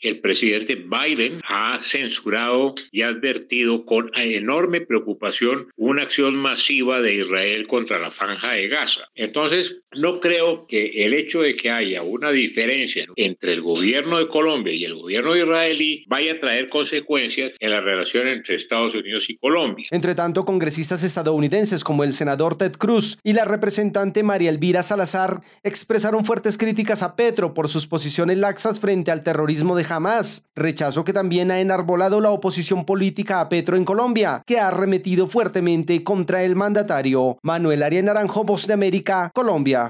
El 0.01 0.19
presidente 0.19 0.75
Biden 0.75 1.39
ha 1.47 1.79
censurado 1.81 2.75
y 2.91 3.01
advertido 3.01 3.85
con 3.85 4.11
enorme 4.15 4.81
preocupación 4.81 5.69
una 5.75 6.03
acción 6.03 6.35
masiva 6.35 7.01
de 7.01 7.15
Israel 7.15 7.67
contra 7.67 7.99
la 7.99 8.11
franja 8.11 8.51
de 8.51 8.67
Gaza. 8.67 9.09
Entonces, 9.15 9.77
no 9.97 10.19
creo 10.19 10.67
que 10.67 11.05
el 11.05 11.13
hecho 11.13 11.41
de 11.41 11.55
que 11.55 11.71
haya 11.71 12.03
una 12.03 12.31
diferencia 12.31 13.05
entre 13.15 13.53
el 13.53 13.61
gobierno 13.61 14.17
de 14.17 14.27
Colombia 14.27 14.73
y 14.73 14.83
el 14.83 14.95
gobierno 14.95 15.35
israelí 15.35 16.05
vaya 16.07 16.33
a 16.33 16.39
traer 16.39 16.69
consecuencias 16.69 17.53
en 17.59 17.71
la 17.71 17.81
relación 17.81 18.27
entre 18.27 18.55
Estados 18.55 18.95
Unidos 18.95 19.29
y 19.29 19.37
Colombia. 19.37 19.87
Entre 19.91 20.15
tanto, 20.15 20.45
congresistas 20.45 21.03
estadounidenses 21.03 21.83
como 21.83 22.03
el 22.03 22.13
senador 22.13 22.57
Ted 22.57 22.73
Cruz 22.73 23.17
y 23.23 23.33
la 23.33 23.45
representante 23.45 24.23
María 24.23 24.49
Elvira 24.49 24.83
Salazar 24.83 25.41
expresaron 25.63 26.25
fuertes 26.25 26.57
críticas 26.57 27.01
a 27.01 27.15
Petro 27.15 27.53
por 27.53 27.67
sus 27.67 27.87
posiciones 27.87 28.37
laxas 28.37 28.79
frente 28.79 29.11
al 29.11 29.23
terrorismo 29.23 29.75
de 29.75 29.85
Hamas, 29.89 30.45
rechazo 30.55 31.03
que 31.03 31.13
también 31.13 31.51
ha 31.51 31.59
enarbolado 31.59 32.21
la 32.21 32.31
oposición 32.31 32.85
política 32.85 33.41
a 33.41 33.49
Petro 33.49 33.77
en 33.77 33.85
Colombia, 33.85 34.43
que 34.45 34.59
ha 34.59 34.67
arremetido 34.67 35.27
fuertemente 35.27 36.03
contra 36.03 36.43
el 36.43 36.55
mandatario. 36.55 37.37
Manuel 37.41 37.83
Arias 37.83 38.03
Naranjo, 38.03 38.43
Voz 38.43 38.67
de 38.67 38.73
América, 38.73 39.31
Colombia. 39.33 39.86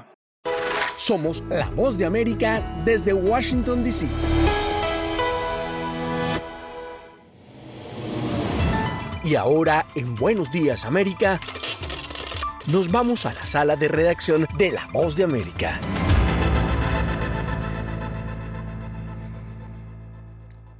Somos 0.98 1.44
la 1.48 1.70
voz 1.70 1.96
de 1.96 2.04
América 2.04 2.60
desde 2.84 3.12
Washington, 3.12 3.84
D.C. 3.84 4.08
Y 9.22 9.36
ahora, 9.36 9.86
en 9.94 10.16
Buenos 10.16 10.50
Días 10.50 10.84
América, 10.84 11.38
nos 12.66 12.90
vamos 12.90 13.26
a 13.26 13.32
la 13.32 13.46
sala 13.46 13.76
de 13.76 13.86
redacción 13.86 14.48
de 14.58 14.72
La 14.72 14.88
Voz 14.92 15.14
de 15.14 15.22
América. 15.22 15.78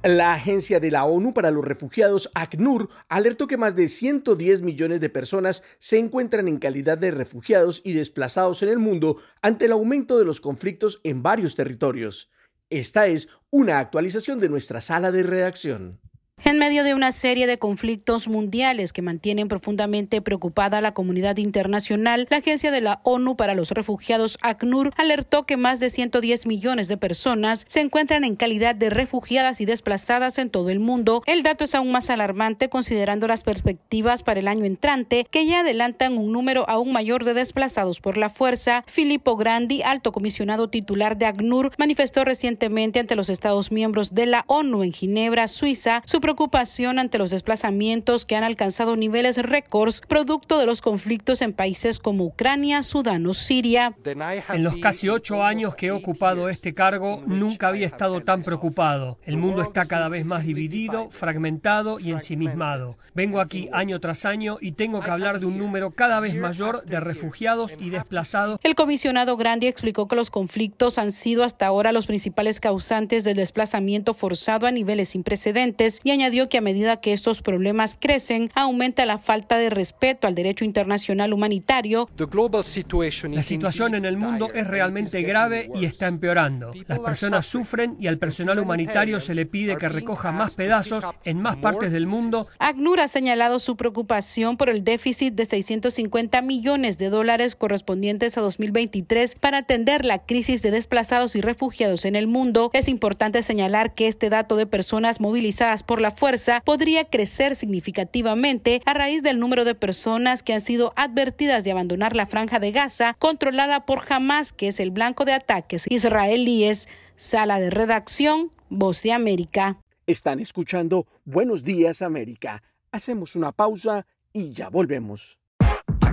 La 0.01 0.33
Agencia 0.33 0.79
de 0.79 0.91
la 0.91 1.03
ONU 1.03 1.33
para 1.33 1.51
los 1.51 1.65
Refugiados, 1.65 2.31
ACNUR, 2.33 2.87
alertó 3.09 3.47
que 3.47 3.57
más 3.57 3.75
de 3.75 3.89
110 3.89 4.61
millones 4.61 5.01
de 5.01 5.09
personas 5.09 5.61
se 5.77 5.97
encuentran 5.97 6.47
en 6.47 6.57
calidad 6.57 6.97
de 6.97 7.11
refugiados 7.11 7.81
y 7.83 7.91
desplazados 7.91 8.63
en 8.63 8.69
el 8.69 8.79
mundo 8.79 9.17
ante 9.41 9.65
el 9.65 9.73
aumento 9.73 10.17
de 10.17 10.23
los 10.23 10.39
conflictos 10.39 11.01
en 11.03 11.21
varios 11.21 11.57
territorios. 11.57 12.31
Esta 12.69 13.07
es 13.07 13.27
una 13.49 13.79
actualización 13.79 14.39
de 14.39 14.47
nuestra 14.47 14.79
sala 14.79 15.11
de 15.11 15.23
redacción. 15.23 15.99
En 16.45 16.57
medio 16.57 16.85
de 16.85 16.93
una 16.93 17.11
serie 17.11 17.47
de 17.47 17.57
conflictos 17.57 18.29
mundiales 18.29 18.93
que 18.93 19.01
mantienen 19.01 19.49
profundamente 19.49 20.21
preocupada 20.21 20.77
a 20.77 20.81
la 20.81 20.93
comunidad 20.93 21.35
internacional, 21.35 22.27
la 22.29 22.37
Agencia 22.37 22.71
de 22.71 22.79
la 22.79 23.01
ONU 23.03 23.35
para 23.35 23.55
los 23.55 23.71
Refugiados, 23.71 24.37
ACNUR, 24.41 24.91
alertó 24.95 25.45
que 25.45 25.57
más 25.57 25.81
de 25.81 25.89
110 25.89 26.45
millones 26.45 26.87
de 26.87 26.95
personas 26.95 27.65
se 27.67 27.81
encuentran 27.81 28.23
en 28.23 28.37
calidad 28.37 28.73
de 28.73 28.89
refugiadas 28.89 29.59
y 29.59 29.65
desplazadas 29.65 30.37
en 30.37 30.49
todo 30.49 30.69
el 30.69 30.79
mundo. 30.79 31.21
El 31.25 31.43
dato 31.43 31.65
es 31.65 31.75
aún 31.75 31.91
más 31.91 32.09
alarmante 32.09 32.69
considerando 32.69 33.27
las 33.27 33.43
perspectivas 33.43 34.23
para 34.23 34.39
el 34.39 34.47
año 34.47 34.63
entrante, 34.63 35.27
que 35.29 35.45
ya 35.45 35.59
adelantan 35.59 36.17
un 36.17 36.31
número 36.31 36.67
aún 36.69 36.93
mayor 36.93 37.25
de 37.25 37.33
desplazados 37.33 37.99
por 37.99 38.15
la 38.15 38.29
fuerza. 38.29 38.85
Filippo 38.87 39.35
Grandi, 39.35 39.81
alto 39.81 40.13
comisionado 40.13 40.69
titular 40.69 41.17
de 41.17 41.25
ACNUR, 41.25 41.71
manifestó 41.77 42.23
recientemente 42.23 42.99
ante 42.99 43.17
los 43.17 43.29
Estados 43.29 43.73
miembros 43.73 44.15
de 44.15 44.25
la 44.25 44.45
ONU 44.47 44.83
en 44.83 44.93
Ginebra, 44.93 45.49
Suiza, 45.49 46.01
su 46.05 46.21
preocupación 46.29 46.99
ante 46.99 47.17
los 47.17 47.31
desplazamientos 47.31 48.27
que 48.27 48.35
han 48.35 48.43
alcanzado 48.43 48.95
niveles 48.95 49.37
récords 49.37 50.01
producto 50.07 50.59
de 50.59 50.67
los 50.67 50.79
conflictos 50.79 51.41
en 51.41 51.53
países 51.53 51.97
como 51.97 52.23
Ucrania, 52.25 52.83
Sudán 52.83 53.25
o 53.25 53.33
Siria. 53.33 53.95
En 54.05 54.63
los 54.63 54.77
casi 54.77 55.09
ocho 55.09 55.43
años 55.43 55.73
que 55.73 55.87
he 55.87 55.91
ocupado 55.91 56.47
este 56.47 56.75
cargo, 56.75 57.23
nunca 57.25 57.69
había 57.69 57.87
estado 57.87 58.21
tan 58.21 58.43
preocupado. 58.43 59.17
El 59.23 59.37
mundo 59.37 59.63
está 59.63 59.85
cada 59.85 60.07
vez 60.07 60.23
más 60.23 60.45
dividido, 60.45 61.09
fragmentado 61.09 61.99
y 61.99 62.11
ensimismado. 62.11 62.99
Vengo 63.15 63.41
aquí 63.41 63.67
año 63.73 63.99
tras 63.99 64.23
año 64.23 64.59
y 64.61 64.73
tengo 64.73 64.99
que 64.99 65.09
hablar 65.09 65.39
de 65.39 65.47
un 65.47 65.57
número 65.57 65.89
cada 65.95 66.19
vez 66.19 66.35
mayor 66.35 66.85
de 66.85 66.99
refugiados 66.99 67.73
y 67.79 67.89
desplazados. 67.89 68.59
El 68.61 68.75
comisionado 68.75 69.35
Grandi 69.35 69.65
explicó 69.65 70.07
que 70.07 70.15
los 70.15 70.29
conflictos 70.29 70.99
han 70.99 71.11
sido 71.11 71.43
hasta 71.43 71.65
ahora 71.65 71.91
los 71.91 72.05
principales 72.05 72.59
causantes 72.59 73.23
del 73.23 73.37
desplazamiento 73.37 74.13
forzado 74.13 74.67
a 74.67 74.71
niveles 74.71 75.09
sin 75.09 75.23
precedentes 75.23 75.99
y 76.03 76.11
añadió 76.19 76.49
que 76.49 76.57
a 76.57 76.61
medida 76.61 76.99
que 76.99 77.13
estos 77.13 77.41
problemas 77.41 77.95
crecen, 77.97 78.51
aumenta 78.53 79.05
la 79.05 79.17
falta 79.17 79.57
de 79.57 79.69
respeto 79.69 80.27
al 80.27 80.35
derecho 80.35 80.65
internacional 80.65 81.31
humanitario. 81.31 82.09
La 82.17 83.43
situación 83.43 83.95
en 83.95 84.03
el 84.03 84.17
mundo 84.17 84.49
es 84.53 84.67
realmente 84.67 85.21
grave 85.21 85.69
y 85.73 85.85
está 85.85 86.07
empeorando. 86.07 86.73
Las 86.87 86.99
personas 86.99 87.45
sufren 87.45 87.95
y 87.99 88.07
al 88.07 88.17
personal 88.17 88.59
humanitario 88.59 89.21
se 89.21 89.33
le 89.33 89.45
pide 89.45 89.77
que 89.77 89.87
recoja 89.87 90.33
más 90.33 90.55
pedazos 90.55 91.05
en 91.23 91.41
más 91.41 91.55
partes 91.55 91.93
del 91.93 92.05
mundo. 92.05 92.47
ACNUR 92.59 92.99
ha 92.99 93.07
señalado 93.07 93.59
su 93.59 93.77
preocupación 93.77 94.57
por 94.57 94.69
el 94.69 94.83
déficit 94.83 95.35
de 95.35 95.45
650 95.45 96.41
millones 96.41 96.97
de 96.97 97.09
dólares 97.09 97.55
correspondientes 97.55 98.37
a 98.37 98.41
2023 98.41 99.35
para 99.35 99.59
atender 99.59 100.03
la 100.03 100.25
crisis 100.25 100.61
de 100.61 100.71
desplazados 100.71 101.37
y 101.37 101.41
refugiados 101.41 102.03
en 102.03 102.17
el 102.17 102.27
mundo. 102.27 102.71
Es 102.73 102.89
importante 102.89 103.41
señalar 103.41 103.93
que 103.93 104.07
este 104.07 104.29
dato 104.29 104.57
de 104.57 104.65
personas 104.65 105.21
movilizadas 105.21 105.83
por 105.83 106.01
la 106.01 106.08
fuerza 106.11 106.61
podría 106.63 107.05
crecer 107.05 107.55
significativamente 107.55 108.81
a 108.85 108.93
raíz 108.93 109.23
del 109.23 109.39
número 109.39 109.65
de 109.65 109.75
personas 109.75 110.43
que 110.43 110.53
han 110.53 110.61
sido 110.61 110.93
advertidas 110.95 111.63
de 111.63 111.71
abandonar 111.71 112.15
la 112.15 112.25
franja 112.25 112.59
de 112.59 112.71
Gaza, 112.71 113.15
controlada 113.19 113.85
por 113.85 114.01
Hamas, 114.09 114.53
que 114.53 114.69
es 114.69 114.79
el 114.79 114.91
blanco 114.91 115.25
de 115.25 115.33
ataques 115.33 115.85
israelíes. 115.89 116.87
Sala 117.15 117.59
de 117.59 117.69
redacción, 117.69 118.51
Voz 118.69 119.03
de 119.03 119.11
América. 119.11 119.77
Están 120.07 120.39
escuchando 120.39 121.05
Buenos 121.25 121.63
Días 121.63 122.01
América. 122.01 122.63
Hacemos 122.91 123.35
una 123.35 123.51
pausa 123.51 124.05
y 124.31 124.53
ya 124.53 124.69
volvemos. 124.69 125.37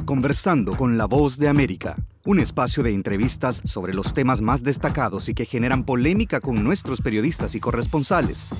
Conversando 0.04 0.76
con 0.76 0.98
la 0.98 1.06
Voz 1.06 1.38
de 1.38 1.48
América, 1.48 1.96
un 2.24 2.38
espacio 2.38 2.82
de 2.82 2.92
entrevistas 2.92 3.62
sobre 3.64 3.94
los 3.94 4.12
temas 4.12 4.40
más 4.40 4.62
destacados 4.62 5.28
y 5.28 5.34
que 5.34 5.46
generan 5.46 5.84
polémica 5.84 6.40
con 6.40 6.62
nuestros 6.62 7.00
periodistas 7.00 7.54
y 7.54 7.60
corresponsales. 7.60 8.50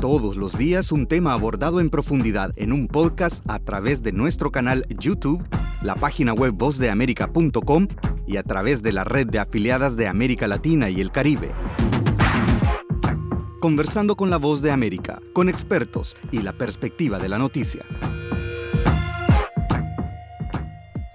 Todos 0.00 0.36
los 0.36 0.56
días 0.58 0.92
un 0.92 1.06
tema 1.06 1.32
abordado 1.32 1.80
en 1.80 1.88
profundidad 1.88 2.52
en 2.56 2.72
un 2.72 2.86
podcast 2.86 3.42
a 3.48 3.58
través 3.58 4.02
de 4.02 4.12
nuestro 4.12 4.52
canal 4.52 4.84
YouTube, 4.90 5.42
la 5.80 5.94
página 5.94 6.34
web 6.34 6.52
vozdeamerica.com 6.54 7.88
y 8.26 8.36
a 8.36 8.42
través 8.42 8.82
de 8.82 8.92
la 8.92 9.04
red 9.04 9.26
de 9.26 9.38
afiliadas 9.38 9.96
de 9.96 10.06
América 10.06 10.48
Latina 10.48 10.90
y 10.90 11.00
el 11.00 11.10
Caribe. 11.10 11.54
Conversando 13.58 14.16
con 14.16 14.28
la 14.28 14.36
voz 14.36 14.60
de 14.60 14.70
América, 14.70 15.22
con 15.32 15.48
expertos 15.48 16.14
y 16.30 16.42
la 16.42 16.52
perspectiva 16.52 17.18
de 17.18 17.30
la 17.30 17.38
noticia. 17.38 17.86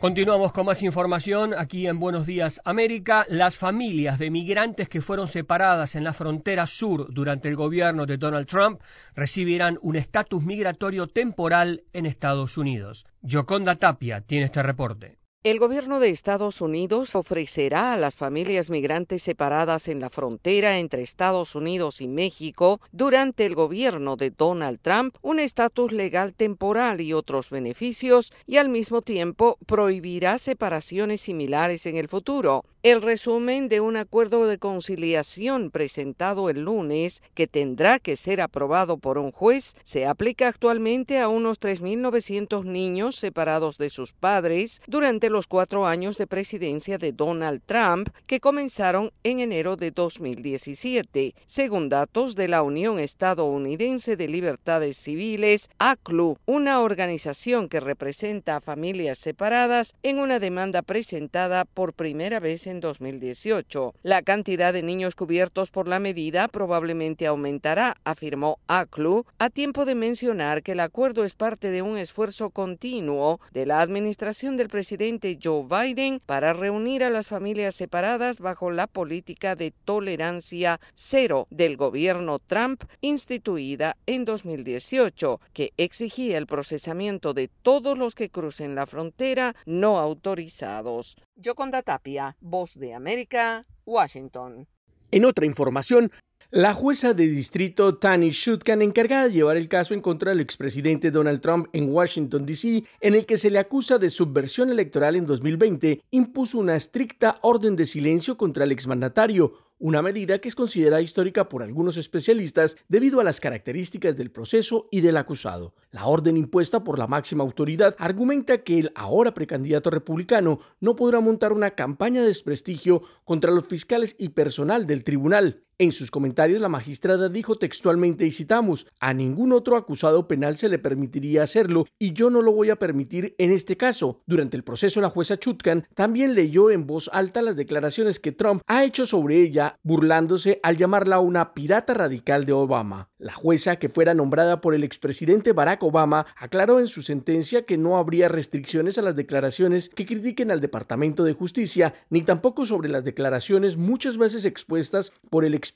Continuamos 0.01 0.51
con 0.51 0.65
más 0.65 0.81
información 0.81 1.53
aquí 1.55 1.85
en 1.85 1.99
Buenos 1.99 2.25
Días 2.25 2.59
América. 2.65 3.23
Las 3.29 3.55
familias 3.55 4.17
de 4.17 4.31
migrantes 4.31 4.89
que 4.89 4.99
fueron 4.99 5.27
separadas 5.27 5.93
en 5.93 6.03
la 6.03 6.11
frontera 6.11 6.65
sur 6.65 7.13
durante 7.13 7.49
el 7.49 7.55
gobierno 7.55 8.07
de 8.07 8.17
Donald 8.17 8.47
Trump 8.47 8.81
recibirán 9.13 9.77
un 9.83 9.95
estatus 9.95 10.41
migratorio 10.41 11.05
temporal 11.05 11.83
en 11.93 12.07
Estados 12.07 12.57
Unidos. 12.57 13.05
Yoconda 13.21 13.75
Tapia 13.75 14.21
tiene 14.21 14.45
este 14.45 14.63
reporte. 14.63 15.20
El 15.43 15.57
gobierno 15.57 15.99
de 15.99 16.09
Estados 16.09 16.61
Unidos 16.61 17.15
ofrecerá 17.15 17.93
a 17.93 17.97
las 17.97 18.15
familias 18.15 18.69
migrantes 18.69 19.23
separadas 19.23 19.87
en 19.87 19.99
la 19.99 20.11
frontera 20.11 20.77
entre 20.77 21.01
Estados 21.01 21.55
Unidos 21.55 21.99
y 21.99 22.07
México 22.07 22.79
durante 22.91 23.47
el 23.47 23.55
gobierno 23.55 24.17
de 24.17 24.29
Donald 24.29 24.77
Trump 24.83 25.15
un 25.23 25.39
estatus 25.39 25.93
legal 25.93 26.35
temporal 26.35 27.01
y 27.01 27.13
otros 27.13 27.49
beneficios 27.49 28.31
y 28.45 28.57
al 28.57 28.69
mismo 28.69 29.01
tiempo 29.01 29.57
prohibirá 29.65 30.37
separaciones 30.37 31.21
similares 31.21 31.87
en 31.87 31.97
el 31.97 32.07
futuro. 32.07 32.63
El 32.83 33.03
resumen 33.03 33.69
de 33.69 33.79
un 33.79 33.95
acuerdo 33.95 34.47
de 34.47 34.57
conciliación 34.57 35.69
presentado 35.69 36.49
el 36.49 36.61
lunes, 36.61 37.21
que 37.35 37.45
tendrá 37.45 37.99
que 37.99 38.15
ser 38.15 38.41
aprobado 38.41 38.97
por 38.97 39.19
un 39.19 39.31
juez, 39.31 39.75
se 39.83 40.07
aplica 40.07 40.47
actualmente 40.47 41.19
a 41.19 41.27
unos 41.27 41.59
3.900 41.59 42.63
niños 42.63 43.17
separados 43.17 43.77
de 43.77 43.91
sus 43.91 44.13
padres 44.13 44.81
durante 44.87 45.29
los 45.29 45.45
cuatro 45.45 45.85
años 45.85 46.17
de 46.17 46.25
presidencia 46.25 46.97
de 46.97 47.11
Donald 47.11 47.61
Trump, 47.67 48.09
que 48.25 48.39
comenzaron 48.39 49.11
en 49.23 49.41
enero 49.41 49.75
de 49.75 49.91
2017, 49.91 51.35
según 51.45 51.87
datos 51.87 52.33
de 52.33 52.47
la 52.47 52.63
Unión 52.63 52.99
Estadounidense 52.99 54.15
de 54.15 54.27
Libertades 54.27 54.97
Civiles, 54.97 55.69
ACLU, 55.77 56.39
una 56.47 56.81
organización 56.81 57.69
que 57.69 57.79
representa 57.79 58.55
a 58.55 58.61
familias 58.61 59.19
separadas 59.19 59.93
en 60.01 60.17
una 60.17 60.39
demanda 60.39 60.81
presentada 60.81 61.65
por 61.65 61.93
primera 61.93 62.39
vez 62.39 62.70
en 62.71 62.79
2018. 62.79 63.93
La 64.01 64.23
cantidad 64.23 64.73
de 64.73 64.81
niños 64.81 65.15
cubiertos 65.15 65.69
por 65.69 65.87
la 65.87 65.99
medida 65.99 66.47
probablemente 66.47 67.27
aumentará, 67.27 67.97
afirmó 68.03 68.57
ACLU, 68.67 69.25
a 69.37 69.49
tiempo 69.49 69.85
de 69.85 69.95
mencionar 69.95 70.63
que 70.63 70.71
el 70.71 70.79
acuerdo 70.79 71.23
es 71.23 71.35
parte 71.35 71.69
de 71.69 71.81
un 71.81 71.97
esfuerzo 71.97 72.49
continuo 72.49 73.39
de 73.53 73.65
la 73.65 73.81
administración 73.81 74.57
del 74.57 74.69
presidente 74.69 75.37
Joe 75.41 75.65
Biden 75.69 76.19
para 76.25 76.53
reunir 76.53 77.03
a 77.03 77.09
las 77.09 77.27
familias 77.27 77.75
separadas 77.75 78.39
bajo 78.39 78.71
la 78.71 78.87
política 78.87 79.55
de 79.55 79.71
tolerancia 79.85 80.79
cero 80.95 81.47
del 81.49 81.77
gobierno 81.77 82.39
Trump 82.39 82.83
instituida 83.01 83.97
en 84.05 84.25
2018, 84.25 85.39
que 85.53 85.73
exigía 85.77 86.37
el 86.37 86.47
procesamiento 86.47 87.33
de 87.33 87.49
todos 87.61 87.97
los 87.97 88.15
que 88.15 88.29
crucen 88.29 88.75
la 88.75 88.87
frontera 88.87 89.55
no 89.65 89.99
autorizados. 89.99 91.17
Yoconda 91.35 91.81
Tapia, 91.81 92.37
Voz 92.39 92.77
de 92.77 92.93
América, 92.93 93.65
Washington. 93.85 94.67
En 95.11 95.25
otra 95.25 95.45
información, 95.45 96.11
la 96.51 96.73
jueza 96.73 97.13
de 97.13 97.27
distrito 97.27 97.97
Tani 97.97 98.31
Shutkan, 98.31 98.81
encargada 98.81 99.25
de 99.25 99.33
llevar 99.33 99.55
el 99.55 99.69
caso 99.69 99.93
en 99.93 100.01
contra 100.01 100.31
del 100.31 100.41
expresidente 100.41 101.09
Donald 101.09 101.39
Trump 101.41 101.67
en 101.71 101.89
Washington, 101.89 102.45
D.C., 102.45 102.83
en 102.99 103.15
el 103.15 103.25
que 103.25 103.37
se 103.37 103.49
le 103.49 103.59
acusa 103.59 103.97
de 103.97 104.09
subversión 104.09 104.69
electoral 104.69 105.15
en 105.15 105.25
2020, 105.25 106.01
impuso 106.11 106.59
una 106.59 106.75
estricta 106.75 107.39
orden 107.41 107.75
de 107.75 107.85
silencio 107.85 108.37
contra 108.37 108.65
el 108.65 108.73
exmandatario, 108.73 109.53
una 109.81 110.01
medida 110.01 110.37
que 110.37 110.47
es 110.47 110.55
considerada 110.55 111.01
histórica 111.01 111.49
por 111.49 111.63
algunos 111.63 111.97
especialistas 111.97 112.77
debido 112.87 113.19
a 113.19 113.23
las 113.23 113.39
características 113.39 114.15
del 114.15 114.31
proceso 114.31 114.87
y 114.91 115.01
del 115.01 115.17
acusado. 115.17 115.73
La 115.89 116.05
orden 116.05 116.37
impuesta 116.37 116.83
por 116.83 116.99
la 116.99 117.07
máxima 117.07 117.43
autoridad 117.43 117.95
argumenta 117.97 118.63
que 118.63 118.79
el 118.79 118.91
ahora 118.95 119.33
precandidato 119.33 119.89
republicano 119.89 120.59
no 120.79 120.95
podrá 120.95 121.19
montar 121.19 121.51
una 121.51 121.71
campaña 121.71 122.21
de 122.21 122.27
desprestigio 122.27 123.01
contra 123.25 123.51
los 123.51 123.67
fiscales 123.67 124.15
y 124.19 124.29
personal 124.29 124.85
del 124.85 125.03
tribunal. 125.03 125.63
En 125.81 125.91
sus 125.91 126.11
comentarios, 126.11 126.61
la 126.61 126.69
magistrada 126.69 127.27
dijo 127.27 127.55
textualmente, 127.55 128.27
y 128.27 128.31
citamos, 128.31 128.85
a 128.99 129.15
ningún 129.15 129.51
otro 129.51 129.75
acusado 129.75 130.27
penal 130.27 130.55
se 130.55 130.69
le 130.69 130.77
permitiría 130.77 131.41
hacerlo 131.41 131.87
y 131.97 132.13
yo 132.13 132.29
no 132.29 132.43
lo 132.43 132.51
voy 132.51 132.69
a 132.69 132.75
permitir 132.75 133.33
en 133.39 133.51
este 133.51 133.77
caso. 133.77 134.21
Durante 134.27 134.55
el 134.55 134.63
proceso, 134.63 135.01
la 135.01 135.09
jueza 135.09 135.37
Chutkan 135.37 135.87
también 135.95 136.35
leyó 136.35 136.69
en 136.69 136.85
voz 136.85 137.09
alta 137.11 137.41
las 137.41 137.55
declaraciones 137.55 138.19
que 138.19 138.31
Trump 138.31 138.61
ha 138.67 138.83
hecho 138.83 139.07
sobre 139.07 139.41
ella, 139.41 139.79
burlándose 139.81 140.59
al 140.61 140.77
llamarla 140.77 141.19
una 141.19 141.55
pirata 141.55 141.95
radical 141.95 142.45
de 142.45 142.53
Obama. 142.53 143.09
La 143.17 143.33
jueza, 143.33 143.77
que 143.77 143.89
fuera 143.89 144.13
nombrada 144.13 144.61
por 144.61 144.75
el 144.75 144.83
expresidente 144.83 145.51
Barack 145.51 145.81
Obama, 145.81 146.27
aclaró 146.37 146.79
en 146.79 146.89
su 146.89 147.01
sentencia 147.01 147.65
que 147.65 147.79
no 147.79 147.97
habría 147.97 148.27
restricciones 148.27 148.99
a 148.99 149.01
las 149.01 149.15
declaraciones 149.15 149.89
que 149.89 150.05
critiquen 150.05 150.51
al 150.51 150.61
Departamento 150.61 151.23
de 151.23 151.33
Justicia, 151.33 151.95
ni 152.11 152.21
tampoco 152.21 152.67
sobre 152.67 152.87
las 152.87 153.03
declaraciones 153.03 153.77
muchas 153.77 154.17
veces 154.17 154.45
expuestas 154.45 155.11
por 155.31 155.43
el 155.43 155.55
expresidente 155.55 155.70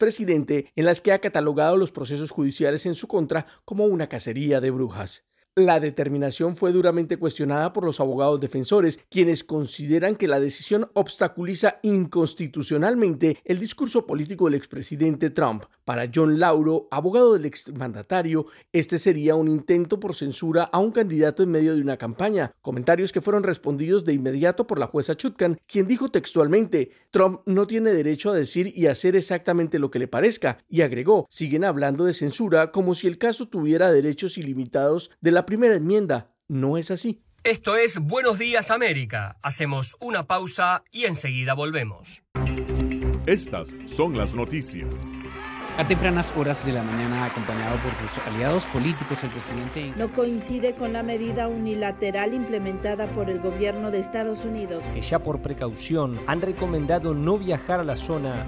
en 0.75 0.85
las 0.85 1.01
que 1.01 1.11
ha 1.11 1.19
catalogado 1.19 1.77
los 1.77 1.91
procesos 1.91 2.31
judiciales 2.31 2.85
en 2.85 2.95
su 2.95 3.07
contra 3.07 3.45
como 3.65 3.85
una 3.85 4.07
cacería 4.07 4.61
de 4.61 4.71
brujas. 4.71 5.25
La 5.57 5.79
determinación 5.79 6.57
fue 6.57 6.73
duramente 6.73 7.15
cuestionada 7.15 7.71
por 7.71 7.85
los 7.85 8.01
abogados 8.01 8.41
defensores, 8.41 8.99
quienes 9.09 9.45
consideran 9.45 10.17
que 10.17 10.27
la 10.27 10.41
decisión 10.41 10.89
obstaculiza 10.91 11.79
inconstitucionalmente 11.81 13.37
el 13.45 13.57
discurso 13.57 14.05
político 14.05 14.45
del 14.45 14.55
expresidente 14.55 15.29
Trump. 15.29 15.63
Para 15.85 16.11
John 16.13 16.41
Lauro, 16.41 16.89
abogado 16.91 17.31
del 17.31 17.45
exmandatario, 17.45 18.47
este 18.73 18.99
sería 18.99 19.35
un 19.35 19.47
intento 19.47 19.97
por 19.97 20.13
censura 20.13 20.63
a 20.63 20.79
un 20.79 20.91
candidato 20.91 21.41
en 21.41 21.51
medio 21.51 21.73
de 21.73 21.81
una 21.81 21.95
campaña, 21.95 22.51
comentarios 22.61 23.13
que 23.13 23.21
fueron 23.21 23.43
respondidos 23.43 24.03
de 24.03 24.11
inmediato 24.11 24.67
por 24.67 24.77
la 24.77 24.87
jueza 24.87 25.15
Chutkan, 25.15 25.57
quien 25.67 25.87
dijo 25.87 26.09
textualmente, 26.09 26.91
Trump 27.11 27.39
no 27.45 27.65
tiene 27.65 27.93
derecho 27.93 28.29
a 28.29 28.35
decir 28.35 28.73
y 28.75 28.87
hacer 28.87 29.15
exactamente 29.15 29.79
lo 29.79 29.89
que 29.89 29.99
le 29.99 30.09
parezca, 30.09 30.57
y 30.67 30.81
agregó, 30.81 31.27
siguen 31.29 31.63
hablando 31.63 32.03
de 32.03 32.13
censura 32.13 32.73
como 32.73 32.93
si 32.93 33.07
el 33.07 33.17
caso 33.17 33.47
tuviera 33.47 33.89
derechos 33.89 34.37
ilimitados 34.37 35.11
de 35.21 35.31
la 35.31 35.44
primera 35.45 35.75
enmienda. 35.75 36.31
No 36.47 36.77
es 36.77 36.91
así. 36.91 37.21
Esto 37.43 37.77
es 37.77 37.99
Buenos 37.99 38.39
Días 38.39 38.71
América. 38.71 39.37
Hacemos 39.41 39.95
una 39.99 40.25
pausa 40.27 40.83
y 40.91 41.05
enseguida 41.05 41.53
volvemos. 41.53 42.23
Estas 43.25 43.75
son 43.85 44.17
las 44.17 44.35
noticias. 44.35 45.05
A 45.77 45.85
tempranas 45.85 46.33
horas 46.37 46.65
de 46.65 46.71
la 46.71 46.83
mañana, 46.83 47.25
acompañado 47.25 47.75
por 47.77 47.91
sus 47.95 48.25
aliados 48.27 48.65
políticos, 48.67 49.21
el 49.25 49.29
presidente... 49.29 49.93
No 49.97 50.13
coincide 50.13 50.73
con 50.73 50.93
la 50.93 51.03
medida 51.03 51.49
unilateral 51.49 52.33
implementada 52.33 53.07
por 53.07 53.29
el 53.29 53.39
gobierno 53.39 53.91
de 53.91 53.99
Estados 53.99 54.45
Unidos. 54.45 54.85
Que 54.93 55.01
ya 55.01 55.19
por 55.19 55.41
precaución 55.41 56.21
han 56.27 56.41
recomendado 56.41 57.13
no 57.13 57.37
viajar 57.37 57.81
a 57.81 57.83
la 57.83 57.97
zona 57.97 58.47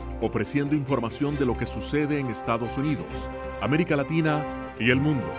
ofreciendo 0.21 0.75
información 0.75 1.37
de 1.37 1.45
lo 1.45 1.57
que 1.57 1.65
sucede 1.65 2.19
en 2.19 2.27
Estados 2.27 2.77
Unidos, 2.77 3.29
América 3.61 3.95
Latina 3.95 4.73
y 4.79 4.89
el 4.89 4.99
mundo. 4.99 5.31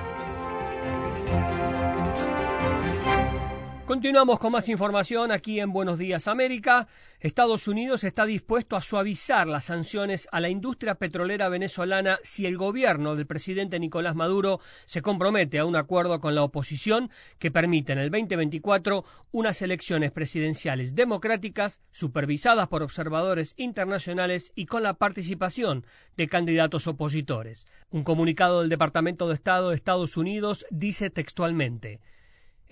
Continuamos 3.86 4.38
con 4.38 4.52
más 4.52 4.68
información 4.68 5.32
aquí 5.32 5.58
en 5.58 5.72
Buenos 5.72 5.98
Días 5.98 6.28
América. 6.28 6.86
Estados 7.18 7.66
Unidos 7.66 8.04
está 8.04 8.24
dispuesto 8.24 8.76
a 8.76 8.80
suavizar 8.80 9.48
las 9.48 9.64
sanciones 9.64 10.28
a 10.30 10.38
la 10.38 10.48
industria 10.48 10.94
petrolera 10.94 11.48
venezolana 11.48 12.20
si 12.22 12.46
el 12.46 12.56
gobierno 12.56 13.16
del 13.16 13.26
presidente 13.26 13.80
Nicolás 13.80 14.14
Maduro 14.14 14.60
se 14.86 15.02
compromete 15.02 15.58
a 15.58 15.64
un 15.64 15.74
acuerdo 15.74 16.20
con 16.20 16.36
la 16.36 16.44
oposición 16.44 17.10
que 17.40 17.50
permita 17.50 17.92
en 17.92 17.98
el 17.98 18.10
2024 18.10 19.04
unas 19.32 19.60
elecciones 19.62 20.12
presidenciales 20.12 20.94
democráticas 20.94 21.80
supervisadas 21.90 22.68
por 22.68 22.84
observadores 22.84 23.52
internacionales 23.56 24.52
y 24.54 24.66
con 24.66 24.84
la 24.84 24.94
participación 24.94 25.84
de 26.16 26.28
candidatos 26.28 26.86
opositores. 26.86 27.66
Un 27.90 28.04
comunicado 28.04 28.60
del 28.60 28.70
Departamento 28.70 29.26
de 29.26 29.34
Estado 29.34 29.70
de 29.70 29.76
Estados 29.76 30.16
Unidos 30.16 30.64
dice 30.70 31.10
textualmente 31.10 32.00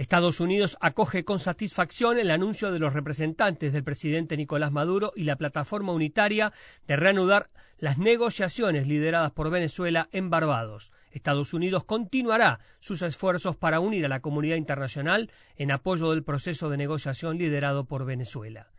Estados 0.00 0.40
Unidos 0.40 0.78
acoge 0.80 1.26
con 1.26 1.40
satisfacción 1.40 2.18
el 2.18 2.30
anuncio 2.30 2.72
de 2.72 2.78
los 2.78 2.94
representantes 2.94 3.74
del 3.74 3.84
presidente 3.84 4.34
Nicolás 4.34 4.72
Maduro 4.72 5.12
y 5.14 5.24
la 5.24 5.36
plataforma 5.36 5.92
unitaria 5.92 6.54
de 6.86 6.96
reanudar 6.96 7.50
las 7.76 7.98
negociaciones 7.98 8.86
lideradas 8.86 9.32
por 9.32 9.50
Venezuela 9.50 10.08
en 10.12 10.30
Barbados. 10.30 10.90
Estados 11.10 11.52
Unidos 11.52 11.84
continuará 11.84 12.60
sus 12.80 13.02
esfuerzos 13.02 13.56
para 13.56 13.80
unir 13.80 14.06
a 14.06 14.08
la 14.08 14.20
comunidad 14.20 14.56
internacional 14.56 15.30
en 15.58 15.70
apoyo 15.70 16.12
del 16.12 16.24
proceso 16.24 16.70
de 16.70 16.78
negociación 16.78 17.36
liderado 17.36 17.84
por 17.84 18.06
Venezuela. 18.06 18.70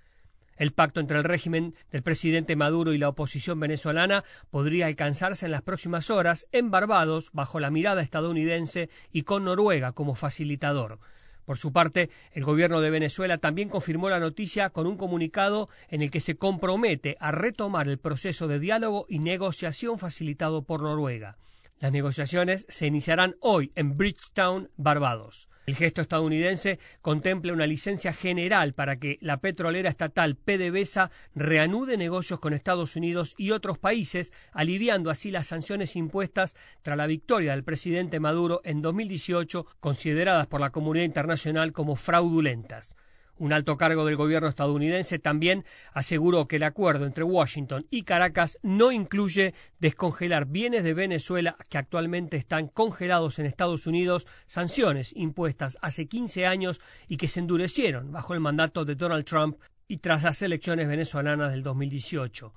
El 0.62 0.74
pacto 0.74 1.00
entre 1.00 1.18
el 1.18 1.24
régimen 1.24 1.74
del 1.90 2.04
presidente 2.04 2.56
Maduro 2.56 2.94
y 2.94 3.00
la 3.00 3.10
oposición 3.10 3.60
venezolana 3.60 4.24
podría 4.52 4.86
alcanzarse 4.86 5.48
en 5.48 5.52
las 5.52 5.64
próximas 5.64 6.12
horas 6.12 6.46
en 6.52 6.70
Barbados 6.70 7.32
bajo 7.34 7.60
la 7.60 7.72
mirada 7.72 8.04
estadounidense 8.04 8.92
y 9.12 9.24
con 9.24 9.44
Noruega 9.44 9.94
como 9.94 10.14
facilitador. 10.14 11.00
Por 11.46 11.58
su 11.58 11.74
parte, 11.74 12.12
el 12.32 12.44
gobierno 12.44 12.80
de 12.80 12.92
Venezuela 12.92 13.40
también 13.40 13.70
confirmó 13.70 14.08
la 14.12 14.20
noticia 14.20 14.70
con 14.70 14.86
un 14.86 14.98
comunicado 14.98 15.68
en 15.88 16.04
el 16.04 16.12
que 16.12 16.22
se 16.22 16.36
compromete 16.36 17.16
a 17.20 17.32
retomar 17.32 17.88
el 17.88 17.98
proceso 17.98 18.48
de 18.48 18.60
diálogo 18.60 19.08
y 19.10 19.18
negociación 19.18 19.98
facilitado 19.98 20.62
por 20.62 20.84
Noruega. 20.84 21.40
Las 21.80 21.92
negociaciones 21.92 22.68
se 22.70 22.86
iniciarán 22.86 23.34
hoy 23.40 23.72
en 23.74 23.98
Bridgetown, 23.98 24.70
Barbados. 24.78 25.48
El 25.72 25.78
gesto 25.78 26.02
estadounidense 26.02 26.80
contempla 27.02 27.54
una 27.54 27.66
licencia 27.66 28.12
general 28.12 28.74
para 28.74 28.98
que 28.98 29.18
la 29.22 29.38
petrolera 29.38 29.88
estatal 29.88 30.36
PDVSA 30.36 31.12
reanude 31.34 31.96
negocios 31.96 32.42
con 32.42 32.52
Estados 32.52 32.98
Unidos 32.98 33.36
y 33.38 33.52
otros 33.52 33.78
países, 33.78 34.34
aliviando 34.52 35.10
así 35.10 35.32
las 35.32 35.48
sanciones 35.48 35.96
impuestas 35.96 36.58
tras 36.82 36.98
la 36.98 37.08
victoria 37.08 37.52
del 37.52 37.64
presidente 37.64 38.20
Maduro 38.20 38.60
en 38.66 38.82
2018, 38.82 39.66
consideradas 39.80 40.48
por 40.48 40.60
la 40.60 40.72
comunidad 40.72 41.06
internacional 41.06 41.72
como 41.72 41.96
fraudulentas. 41.96 42.98
Un 43.38 43.54
alto 43.54 43.78
cargo 43.78 44.06
del 44.06 44.16
gobierno 44.16 44.48
estadounidense 44.48 45.20
también 45.20 45.66
aseguró 45.94 46.48
que 46.48 46.58
el 46.58 46.64
acuerdo 46.64 47.06
entre 47.06 47.24
Washington 47.24 47.88
y 47.90 48.04
Caracas 48.04 48.60
no 48.62 48.92
incluye 48.92 49.54
descongelar 49.80 50.46
bienes 50.46 50.84
de 50.84 50.94
Venezuela 50.94 51.58
que 51.70 51.78
actualmente 51.78 52.38
están 52.38 52.68
congelados 52.68 53.40
en 53.40 53.46
Estados 53.46 53.88
Unidos, 53.88 54.28
sanciones 54.46 55.14
impuestas 55.16 55.78
hace 55.82 56.08
15 56.08 56.46
años 56.46 56.82
y 57.08 57.18
que 57.18 57.28
se 57.28 57.40
endurecieron 57.40 58.12
bajo 58.12 58.34
el 58.34 58.40
mandato 58.40 58.86
de 58.86 58.96
Donald 58.96 59.26
Trump 59.26 59.58
y 59.88 59.98
tras 59.98 60.24
las 60.24 60.42
elecciones 60.42 60.88
venezolanas 60.88 61.52
del 61.52 61.64
2018. 61.64 62.54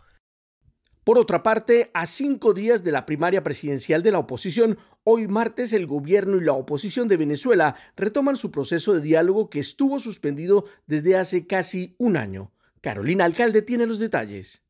Por 1.05 1.19
otra 1.19 1.43
parte, 1.43 1.91
a 1.93 2.07
cinco 2.07 2.55
días 2.55 2.83
de 2.83 2.91
la 2.91 3.05
primaria 3.05 3.43
presidencial 3.43 4.03
de 4.03 4.11
la 4.11 4.19
oposición, 4.19 4.79
hoy 5.05 5.29
martes 5.29 5.73
el 5.73 5.87
gobierno 5.87 6.39
y 6.39 6.41
la 6.41 6.55
oposición 6.55 7.07
de 7.09 7.17
Venezuela 7.17 7.77
retoman 7.97 8.37
su 8.37 8.51
proceso 8.51 8.95
de 8.95 9.01
diálogo 9.01 9.51
que 9.51 9.61
estuvo 9.61 10.01
suspendido 10.01 10.65
desde 10.87 11.17
hace 11.17 11.47
casi 11.47 11.95
un 11.99 12.17
año. 12.17 12.51
Carolina 12.81 13.25
Alcalde 13.25 13.63
tiene 13.63 13.87
los 13.87 13.99
detalles. 13.99 14.64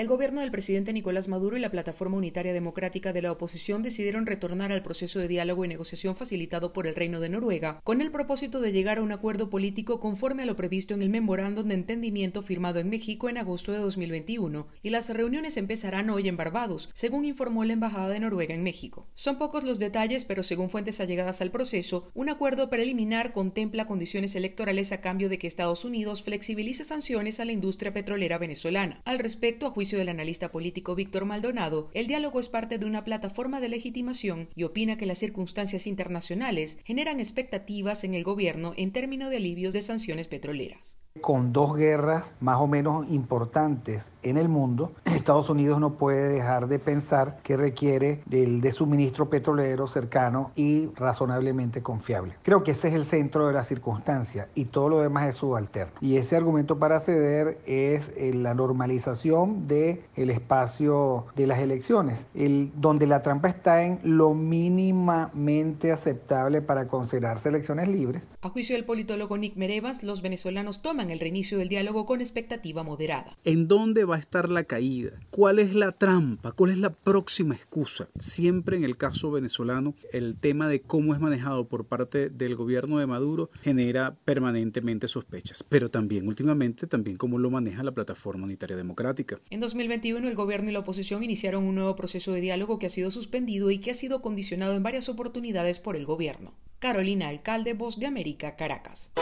El 0.00 0.06
gobierno 0.06 0.40
del 0.40 0.50
presidente 0.50 0.94
Nicolás 0.94 1.28
Maduro 1.28 1.58
y 1.58 1.60
la 1.60 1.70
Plataforma 1.70 2.16
Unitaria 2.16 2.54
Democrática 2.54 3.12
de 3.12 3.20
la 3.20 3.32
Oposición 3.32 3.82
decidieron 3.82 4.24
retornar 4.24 4.72
al 4.72 4.82
proceso 4.82 5.18
de 5.18 5.28
diálogo 5.28 5.62
y 5.66 5.68
negociación 5.68 6.16
facilitado 6.16 6.72
por 6.72 6.86
el 6.86 6.94
Reino 6.94 7.20
de 7.20 7.28
Noruega, 7.28 7.82
con 7.84 8.00
el 8.00 8.10
propósito 8.10 8.62
de 8.62 8.72
llegar 8.72 8.96
a 8.96 9.02
un 9.02 9.12
acuerdo 9.12 9.50
político 9.50 10.00
conforme 10.00 10.44
a 10.44 10.46
lo 10.46 10.56
previsto 10.56 10.94
en 10.94 11.02
el 11.02 11.10
memorándum 11.10 11.68
de 11.68 11.74
entendimiento 11.74 12.40
firmado 12.40 12.80
en 12.80 12.88
México 12.88 13.28
en 13.28 13.36
agosto 13.36 13.72
de 13.72 13.78
2021, 13.80 14.68
y 14.82 14.88
las 14.88 15.10
reuniones 15.10 15.58
empezarán 15.58 16.08
hoy 16.08 16.28
en 16.28 16.38
Barbados, 16.38 16.88
según 16.94 17.26
informó 17.26 17.66
la 17.66 17.74
Embajada 17.74 18.08
de 18.08 18.20
Noruega 18.20 18.54
en 18.54 18.62
México. 18.62 19.06
Son 19.12 19.36
pocos 19.36 19.64
los 19.64 19.78
detalles, 19.78 20.24
pero 20.24 20.42
según 20.42 20.70
fuentes 20.70 20.98
allegadas 21.02 21.42
al 21.42 21.50
proceso, 21.50 22.08
un 22.14 22.30
acuerdo 22.30 22.70
preliminar 22.70 23.34
contempla 23.34 23.84
condiciones 23.84 24.34
electorales 24.34 24.92
a 24.92 25.02
cambio 25.02 25.28
de 25.28 25.36
que 25.36 25.46
Estados 25.46 25.84
Unidos 25.84 26.22
flexibilice 26.22 26.84
sanciones 26.84 27.38
a 27.38 27.44
la 27.44 27.52
industria 27.52 27.92
petrolera 27.92 28.38
venezolana. 28.38 29.02
Al 29.04 29.18
respecto, 29.18 29.66
a 29.66 29.70
juicio 29.70 29.89
del 29.96 30.08
analista 30.08 30.50
político 30.50 30.94
Víctor 30.94 31.24
Maldonado, 31.24 31.90
el 31.94 32.06
diálogo 32.06 32.40
es 32.40 32.48
parte 32.48 32.78
de 32.78 32.86
una 32.86 33.04
plataforma 33.04 33.60
de 33.60 33.68
legitimación 33.68 34.48
y 34.54 34.64
opina 34.64 34.96
que 34.96 35.06
las 35.06 35.18
circunstancias 35.18 35.86
internacionales 35.86 36.78
generan 36.84 37.20
expectativas 37.20 38.04
en 38.04 38.14
el 38.14 38.24
gobierno 38.24 38.72
en 38.76 38.92
términos 38.92 39.30
de 39.30 39.36
alivios 39.36 39.74
de 39.74 39.82
sanciones 39.82 40.28
petroleras. 40.28 40.98
Con 41.20 41.52
dos 41.52 41.76
guerras 41.76 42.34
más 42.38 42.60
o 42.60 42.68
menos 42.68 43.10
importantes 43.10 44.12
en 44.22 44.36
el 44.36 44.48
mundo, 44.48 44.92
Estados 45.06 45.50
Unidos 45.50 45.80
no 45.80 45.94
puede 45.94 46.28
dejar 46.28 46.68
de 46.68 46.78
pensar 46.78 47.40
que 47.42 47.56
requiere 47.56 48.22
del 48.26 48.60
de 48.60 48.70
suministro 48.70 49.28
petrolero 49.28 49.88
cercano 49.88 50.52
y 50.54 50.86
razonablemente 50.94 51.82
confiable. 51.82 52.36
Creo 52.44 52.62
que 52.62 52.70
ese 52.70 52.88
es 52.88 52.94
el 52.94 53.04
centro 53.04 53.48
de 53.48 53.52
la 53.52 53.64
circunstancia 53.64 54.48
y 54.54 54.66
todo 54.66 54.88
lo 54.88 55.00
demás 55.00 55.28
es 55.28 55.34
subalterno. 55.34 55.94
Y 56.00 56.16
ese 56.16 56.36
argumento 56.36 56.78
para 56.78 57.00
ceder 57.00 57.58
es 57.66 58.12
eh, 58.16 58.32
la 58.32 58.54
normalización 58.54 59.66
del 59.66 60.02
el 60.14 60.30
espacio 60.30 61.26
de 61.34 61.48
las 61.48 61.58
elecciones, 61.58 62.28
el, 62.34 62.70
donde 62.76 63.08
la 63.08 63.20
trampa 63.22 63.48
está 63.48 63.82
en 63.82 63.98
lo 64.04 64.32
mínimamente 64.34 65.90
aceptable 65.90 66.62
para 66.62 66.86
considerarse 66.86 67.48
elecciones 67.48 67.88
libres. 67.88 68.28
A 68.42 68.48
juicio 68.48 68.76
del 68.76 68.84
politólogo 68.84 69.36
Nick 69.38 69.56
Merevas, 69.56 70.04
los 70.04 70.22
venezolanos 70.22 70.82
toman 70.82 70.99
el 71.08 71.20
reinicio 71.20 71.56
del 71.56 71.70
diálogo 71.70 72.04
con 72.04 72.20
expectativa 72.20 72.82
moderada. 72.82 73.38
¿En 73.44 73.68
dónde 73.68 74.04
va 74.04 74.16
a 74.16 74.18
estar 74.18 74.50
la 74.50 74.64
caída? 74.64 75.12
¿Cuál 75.30 75.58
es 75.58 75.74
la 75.74 75.92
trampa? 75.92 76.52
¿Cuál 76.52 76.72
es 76.72 76.78
la 76.78 76.90
próxima 76.90 77.54
excusa? 77.54 78.08
Siempre 78.18 78.76
en 78.76 78.84
el 78.84 78.98
caso 78.98 79.30
venezolano, 79.30 79.94
el 80.12 80.36
tema 80.36 80.68
de 80.68 80.82
cómo 80.82 81.14
es 81.14 81.20
manejado 81.20 81.68
por 81.68 81.86
parte 81.86 82.28
del 82.28 82.56
gobierno 82.56 82.98
de 82.98 83.06
Maduro 83.06 83.48
genera 83.62 84.16
permanentemente 84.26 85.08
sospechas, 85.08 85.62
pero 85.62 85.90
también 85.90 86.28
últimamente 86.28 86.86
también 86.86 87.16
cómo 87.16 87.38
lo 87.38 87.50
maneja 87.50 87.82
la 87.82 87.92
plataforma 87.92 88.44
unitaria 88.44 88.76
democrática. 88.76 89.40
En 89.48 89.60
2021 89.60 90.28
el 90.28 90.34
gobierno 90.34 90.68
y 90.68 90.72
la 90.72 90.80
oposición 90.80 91.22
iniciaron 91.22 91.64
un 91.64 91.76
nuevo 91.76 91.96
proceso 91.96 92.32
de 92.32 92.40
diálogo 92.40 92.78
que 92.78 92.86
ha 92.86 92.90
sido 92.90 93.10
suspendido 93.10 93.70
y 93.70 93.78
que 93.78 93.92
ha 93.92 93.94
sido 93.94 94.20
condicionado 94.20 94.74
en 94.74 94.82
varias 94.82 95.08
oportunidades 95.08 95.78
por 95.78 95.96
el 95.96 96.04
gobierno. 96.04 96.54
Carolina 96.78 97.28
Alcalde, 97.28 97.74
Voz 97.74 97.98
de 98.00 98.06
América, 98.06 98.56
Caracas. 98.56 99.12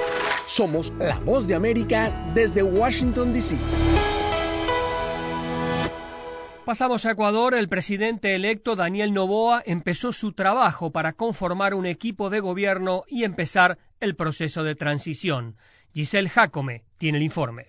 Somos 0.49 0.95
la 0.99 1.19
Voz 1.19 1.47
de 1.47 1.55
América 1.55 2.11
desde 2.35 2.63
Washington, 2.63 3.35
D.C. 3.35 3.55
Pasamos 6.65 7.05
a 7.05 7.11
Ecuador. 7.11 7.53
El 7.53 7.69
presidente 7.69 8.35
electo 8.35 8.75
Daniel 8.75 9.13
Noboa 9.13 9.63
empezó 9.67 10.11
su 10.15 10.33
trabajo 10.33 10.91
para 10.91 11.13
conformar 11.13 11.75
un 11.75 11.85
equipo 11.85 12.31
de 12.31 12.41
gobierno 12.41 13.05
y 13.07 13.25
empezar 13.25 13.77
el 14.01 14.17
proceso 14.17 14.65
de 14.65 14.75
transición. 14.75 15.57
Giselle 15.93 16.31
Jacome 16.31 16.87
tiene 16.97 17.19
el 17.19 17.25
informe. 17.25 17.67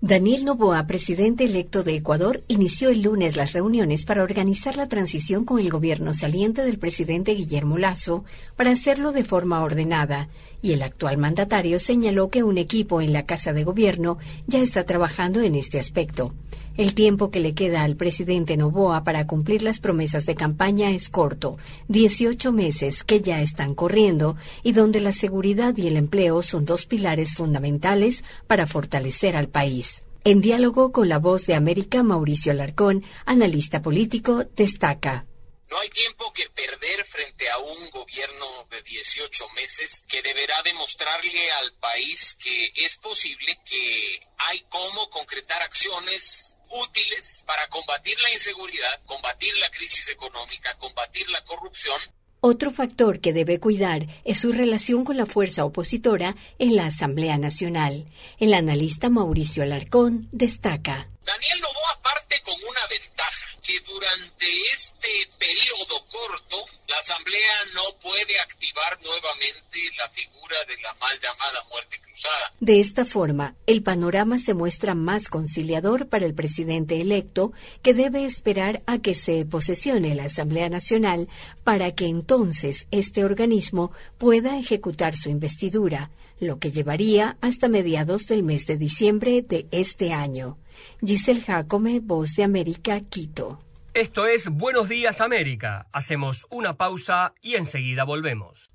Daniel 0.00 0.44
Noboa, 0.44 0.86
presidente 0.86 1.42
electo 1.42 1.82
de 1.82 1.96
Ecuador, 1.96 2.44
inició 2.46 2.90
el 2.90 3.02
lunes 3.02 3.34
las 3.34 3.52
reuniones 3.52 4.04
para 4.04 4.22
organizar 4.22 4.76
la 4.76 4.86
transición 4.86 5.44
con 5.44 5.58
el 5.58 5.70
gobierno 5.70 6.14
saliente 6.14 6.62
del 6.62 6.78
presidente 6.78 7.32
Guillermo 7.34 7.78
Lazo 7.78 8.24
para 8.54 8.70
hacerlo 8.70 9.10
de 9.10 9.24
forma 9.24 9.60
ordenada, 9.60 10.28
y 10.62 10.72
el 10.72 10.82
actual 10.82 11.18
mandatario 11.18 11.80
señaló 11.80 12.28
que 12.28 12.44
un 12.44 12.58
equipo 12.58 13.00
en 13.00 13.12
la 13.12 13.26
Casa 13.26 13.52
de 13.52 13.64
Gobierno 13.64 14.18
ya 14.46 14.60
está 14.60 14.84
trabajando 14.84 15.40
en 15.40 15.56
este 15.56 15.80
aspecto. 15.80 16.32
El 16.78 16.94
tiempo 16.94 17.32
que 17.32 17.40
le 17.40 17.54
queda 17.54 17.82
al 17.82 17.96
presidente 17.96 18.56
Novoa 18.56 19.02
para 19.02 19.26
cumplir 19.26 19.64
las 19.64 19.80
promesas 19.80 20.26
de 20.26 20.36
campaña 20.36 20.92
es 20.92 21.08
corto, 21.08 21.58
18 21.88 22.52
meses 22.52 23.02
que 23.02 23.20
ya 23.20 23.42
están 23.42 23.74
corriendo 23.74 24.36
y 24.62 24.70
donde 24.70 25.00
la 25.00 25.10
seguridad 25.10 25.76
y 25.76 25.88
el 25.88 25.96
empleo 25.96 26.40
son 26.40 26.64
dos 26.64 26.86
pilares 26.86 27.34
fundamentales 27.34 28.22
para 28.46 28.68
fortalecer 28.68 29.36
al 29.36 29.48
país. 29.48 30.02
En 30.22 30.40
diálogo 30.40 30.92
con 30.92 31.08
la 31.08 31.18
voz 31.18 31.46
de 31.46 31.54
América, 31.54 32.04
Mauricio 32.04 32.52
Alarcón, 32.52 33.02
analista 33.26 33.82
político, 33.82 34.44
destaca. 34.54 35.27
No 35.70 35.78
hay 35.78 35.90
tiempo 35.90 36.32
que 36.32 36.48
perder 36.50 37.04
frente 37.04 37.48
a 37.50 37.58
un 37.58 37.90
gobierno 37.90 38.66
de 38.70 38.82
18 38.82 39.48
meses 39.50 40.02
que 40.08 40.22
deberá 40.22 40.62
demostrarle 40.62 41.50
al 41.52 41.72
país 41.74 42.36
que 42.42 42.72
es 42.76 42.96
posible 42.96 43.58
que 43.64 44.26
hay 44.38 44.60
cómo 44.70 45.10
concretar 45.10 45.62
acciones 45.62 46.56
útiles 46.70 47.44
para 47.46 47.68
combatir 47.68 48.18
la 48.22 48.32
inseguridad, 48.32 49.02
combatir 49.04 49.56
la 49.58 49.70
crisis 49.70 50.08
económica, 50.08 50.76
combatir 50.78 51.28
la 51.30 51.44
corrupción 51.44 52.00
otro 52.40 52.70
factor 52.70 53.20
que 53.20 53.32
debe 53.32 53.58
cuidar 53.58 54.06
es 54.24 54.40
su 54.40 54.52
relación 54.52 55.04
con 55.04 55.16
la 55.16 55.26
fuerza 55.26 55.64
opositora 55.64 56.36
en 56.60 56.76
la 56.76 56.86
Asamblea 56.86 57.36
Nacional. 57.36 58.06
El 58.38 58.54
analista 58.54 59.10
Mauricio 59.10 59.64
Alarcón 59.64 60.28
destaca. 60.30 61.10
Daniel 61.24 61.60
Novoa 61.60 62.00
parte 62.00 62.40
con 62.44 62.54
una 62.54 62.86
ventaja, 62.88 63.57
que 63.68 63.80
durante 63.80 64.46
este 64.72 65.08
periodo 65.38 66.00
corto 66.10 66.64
la 66.88 66.96
Asamblea 67.00 67.52
no 67.74 67.98
puede 68.00 68.40
activar 68.40 68.98
nuevamente 69.04 69.78
la 69.98 70.08
figura 70.08 70.56
de 70.66 70.80
la 70.80 70.94
mal 70.94 71.14
llamada 71.20 71.62
muerte 71.70 72.00
cruzada. 72.00 72.54
De 72.60 72.80
esta 72.80 73.04
forma, 73.04 73.56
el 73.66 73.82
panorama 73.82 74.38
se 74.38 74.54
muestra 74.54 74.94
más 74.94 75.28
conciliador 75.28 76.08
para 76.08 76.24
el 76.24 76.34
presidente 76.34 76.98
electo, 76.98 77.52
que 77.82 77.92
debe 77.92 78.24
esperar 78.24 78.82
a 78.86 79.00
que 79.00 79.14
se 79.14 79.44
posesione 79.44 80.14
la 80.14 80.24
Asamblea 80.24 80.70
Nacional 80.70 81.28
para 81.62 81.94
que 81.94 82.06
entonces 82.06 82.86
este 82.90 83.22
organismo 83.22 83.92
pueda 84.16 84.58
ejecutar 84.58 85.14
su 85.14 85.28
investidura, 85.28 86.10
lo 86.40 86.58
que 86.58 86.72
llevaría 86.72 87.36
hasta 87.42 87.68
mediados 87.68 88.26
del 88.28 88.44
mes 88.44 88.66
de 88.66 88.78
diciembre 88.78 89.42
de 89.42 89.66
este 89.72 90.14
año. 90.14 90.56
Giselle 91.04 91.40
Jacome, 91.40 92.00
Voz 92.00 92.34
de 92.34 92.44
América, 92.44 93.00
Quito. 93.00 93.58
Esto 93.94 94.26
es 94.26 94.48
Buenos 94.48 94.88
Días 94.88 95.20
América. 95.20 95.88
Hacemos 95.92 96.46
una 96.50 96.74
pausa 96.76 97.34
y 97.40 97.56
enseguida 97.56 98.04
volvemos. 98.04 98.70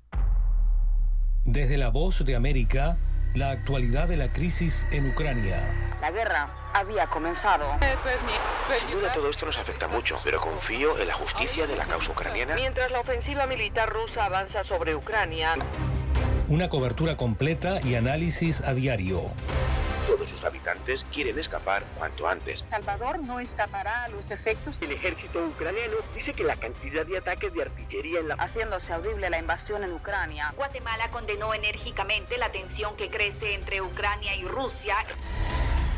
Desde 1.44 1.76
la 1.76 1.88
Voz 1.88 2.24
de 2.24 2.36
América, 2.36 2.98
la 3.34 3.50
actualidad 3.50 4.08
de 4.08 4.16
la 4.16 4.32
crisis 4.32 4.86
en 4.92 5.08
Ucrania. 5.08 5.96
La 6.00 6.10
guerra 6.10 6.70
había 6.74 7.06
comenzado. 7.06 7.64
Sin 8.80 8.90
duda 8.90 9.12
todo 9.12 9.30
esto 9.30 9.46
nos 9.46 9.56
afecta 9.56 9.88
mucho, 9.88 10.18
pero 10.22 10.40
confío 10.40 10.98
en 10.98 11.08
la 11.08 11.14
justicia 11.14 11.66
de 11.66 11.76
la 11.76 11.84
causa 11.84 12.10
ucraniana. 12.10 12.54
Mientras 12.54 12.90
la 12.90 13.00
ofensiva 13.00 13.46
militar 13.46 13.90
rusa 13.90 14.26
avanza 14.26 14.62
sobre 14.64 14.94
Ucrania. 14.94 15.56
Una 16.48 16.68
cobertura 16.68 17.16
completa 17.16 17.80
y 17.82 17.94
análisis 17.94 18.60
a 18.60 18.74
diario. 18.74 19.22
Todos 20.06 20.28
sus 20.28 20.44
habitantes 20.44 21.04
quieren 21.12 21.38
escapar 21.38 21.82
cuanto 21.98 22.28
antes. 22.28 22.64
Salvador 22.68 23.20
no 23.20 23.40
escapará 23.40 24.04
a 24.04 24.08
los 24.08 24.30
efectos. 24.30 24.76
El 24.80 24.92
ejército 24.92 25.44
ucraniano 25.46 25.94
dice 26.14 26.34
que 26.34 26.44
la 26.44 26.56
cantidad 26.56 27.06
de 27.06 27.18
ataques 27.18 27.52
de 27.54 27.62
artillería 27.62 28.20
en 28.20 28.28
la... 28.28 28.34
Haciéndose 28.34 28.92
audible 28.92 29.30
la 29.30 29.38
invasión 29.38 29.82
en 29.82 29.92
Ucrania. 29.92 30.52
Guatemala 30.56 31.08
condenó 31.10 31.54
enérgicamente 31.54 32.36
la 32.38 32.52
tensión 32.52 32.96
que 32.96 33.08
crece 33.08 33.54
entre 33.54 33.80
Ucrania 33.80 34.36
y 34.36 34.44
Rusia. 34.44 34.96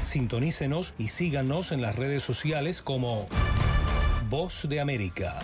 Sintonícenos 0.05 0.95
y 0.99 1.09
síganos 1.09 1.73
en 1.73 1.83
las 1.83 1.97
redes 1.97 2.23
sociales 2.23 2.83
como 2.83 3.29
Voz 4.29 4.69
de 4.69 4.81
América. 4.81 5.40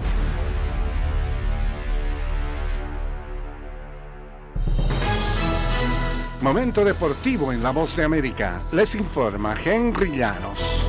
Momento 6.43 6.85
deportivo 6.85 7.53
en 7.53 7.63
La 7.63 7.71
Voz 7.71 7.95
de 7.95 8.03
América. 8.03 8.63
Les 8.73 8.97
informa 8.97 9.55
Henry 9.65 10.11
Llanos. 10.11 10.89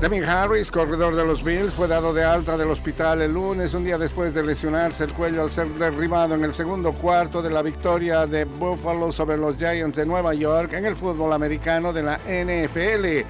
Demi 0.00 0.18
Harris, 0.20 0.70
corredor 0.70 1.16
de 1.16 1.26
los 1.26 1.42
Bills, 1.42 1.72
fue 1.74 1.88
dado 1.88 2.14
de 2.14 2.22
alta 2.22 2.56
del 2.56 2.70
hospital 2.70 3.22
el 3.22 3.34
lunes, 3.34 3.74
un 3.74 3.82
día 3.82 3.98
después 3.98 4.32
de 4.32 4.44
lesionarse 4.44 5.02
el 5.02 5.12
cuello 5.12 5.42
al 5.42 5.50
ser 5.50 5.66
derribado 5.74 6.36
en 6.36 6.44
el 6.44 6.54
segundo 6.54 6.92
cuarto 6.92 7.42
de 7.42 7.50
la 7.50 7.62
victoria 7.62 8.28
de 8.28 8.44
Buffalo 8.44 9.10
sobre 9.10 9.36
los 9.36 9.56
Giants 9.56 9.96
de 9.96 10.06
Nueva 10.06 10.34
York 10.34 10.72
en 10.74 10.86
el 10.86 10.94
fútbol 10.94 11.32
americano 11.32 11.92
de 11.92 12.02
la 12.04 12.18
NFL. 12.18 13.26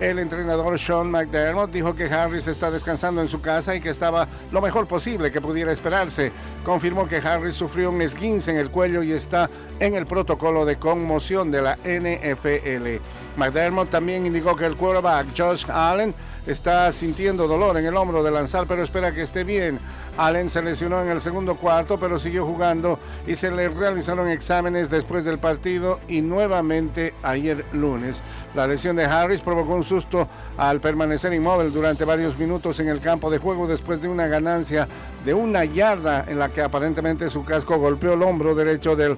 El 0.00 0.18
entrenador 0.18 0.76
Sean 0.76 1.08
McDermott 1.08 1.70
dijo 1.70 1.94
que 1.94 2.06
Harris 2.06 2.48
está 2.48 2.68
descansando 2.68 3.20
en 3.20 3.28
su 3.28 3.40
casa 3.40 3.76
y 3.76 3.80
que 3.80 3.90
estaba 3.90 4.26
lo 4.50 4.60
mejor 4.60 4.88
posible 4.88 5.30
que 5.30 5.40
pudiera 5.40 5.70
esperarse. 5.70 6.32
Confirmó 6.64 7.06
que 7.06 7.18
Harris 7.18 7.54
sufrió 7.54 7.90
un 7.90 8.02
esguince 8.02 8.50
en 8.50 8.56
el 8.56 8.72
cuello 8.72 9.04
y 9.04 9.12
está 9.12 9.48
en 9.78 9.94
el 9.94 10.06
protocolo 10.06 10.64
de 10.64 10.80
conmoción 10.80 11.52
de 11.52 11.62
la 11.62 11.76
NFL. 11.76 13.00
McDermott 13.36 13.90
también 13.90 14.26
indicó 14.26 14.56
que 14.56 14.66
el 14.66 14.76
quarterback 14.76 15.28
Josh 15.36 15.64
Allen 15.70 16.12
está 16.46 16.90
sintiendo 16.92 17.48
dolor 17.48 17.76
en 17.78 17.86
el 17.86 17.96
hombro 17.96 18.22
de 18.22 18.30
lanzar, 18.30 18.66
pero 18.66 18.82
espera 18.82 19.14
que 19.14 19.22
esté 19.22 19.44
bien. 19.44 19.80
Allen 20.16 20.50
se 20.50 20.62
lesionó 20.62 21.02
en 21.02 21.08
el 21.08 21.20
segundo 21.20 21.56
cuarto, 21.56 21.98
pero 21.98 22.18
siguió 22.18 22.46
jugando 22.46 22.98
y 23.26 23.36
se 23.36 23.50
le 23.50 23.68
realizaron 23.68 24.28
exámenes 24.28 24.90
después 24.90 25.24
del 25.24 25.38
partido 25.38 25.98
y 26.06 26.20
nuevamente 26.22 27.14
ayer 27.22 27.64
lunes. 27.72 28.22
La 28.54 28.66
lesión 28.66 28.96
de 28.96 29.04
Harris 29.04 29.40
provocó 29.40 29.74
un 29.74 29.83
susto 29.84 30.28
al 30.56 30.80
permanecer 30.80 31.32
inmóvil 31.32 31.72
durante 31.72 32.04
varios 32.04 32.38
minutos 32.38 32.80
en 32.80 32.88
el 32.88 33.00
campo 33.00 33.30
de 33.30 33.38
juego 33.38 33.66
después 33.66 34.00
de 34.00 34.08
una 34.08 34.26
ganancia 34.26 34.88
de 35.24 35.34
una 35.34 35.64
yarda 35.64 36.24
en 36.26 36.38
la 36.38 36.48
que 36.52 36.62
aparentemente 36.62 37.30
su 37.30 37.44
casco 37.44 37.78
golpeó 37.78 38.14
el 38.14 38.22
hombro 38.22 38.54
derecho 38.54 38.96
del 38.96 39.16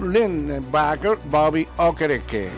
linebacker 0.00 1.18
Bobby 1.30 1.66
Okereke. 1.76 2.50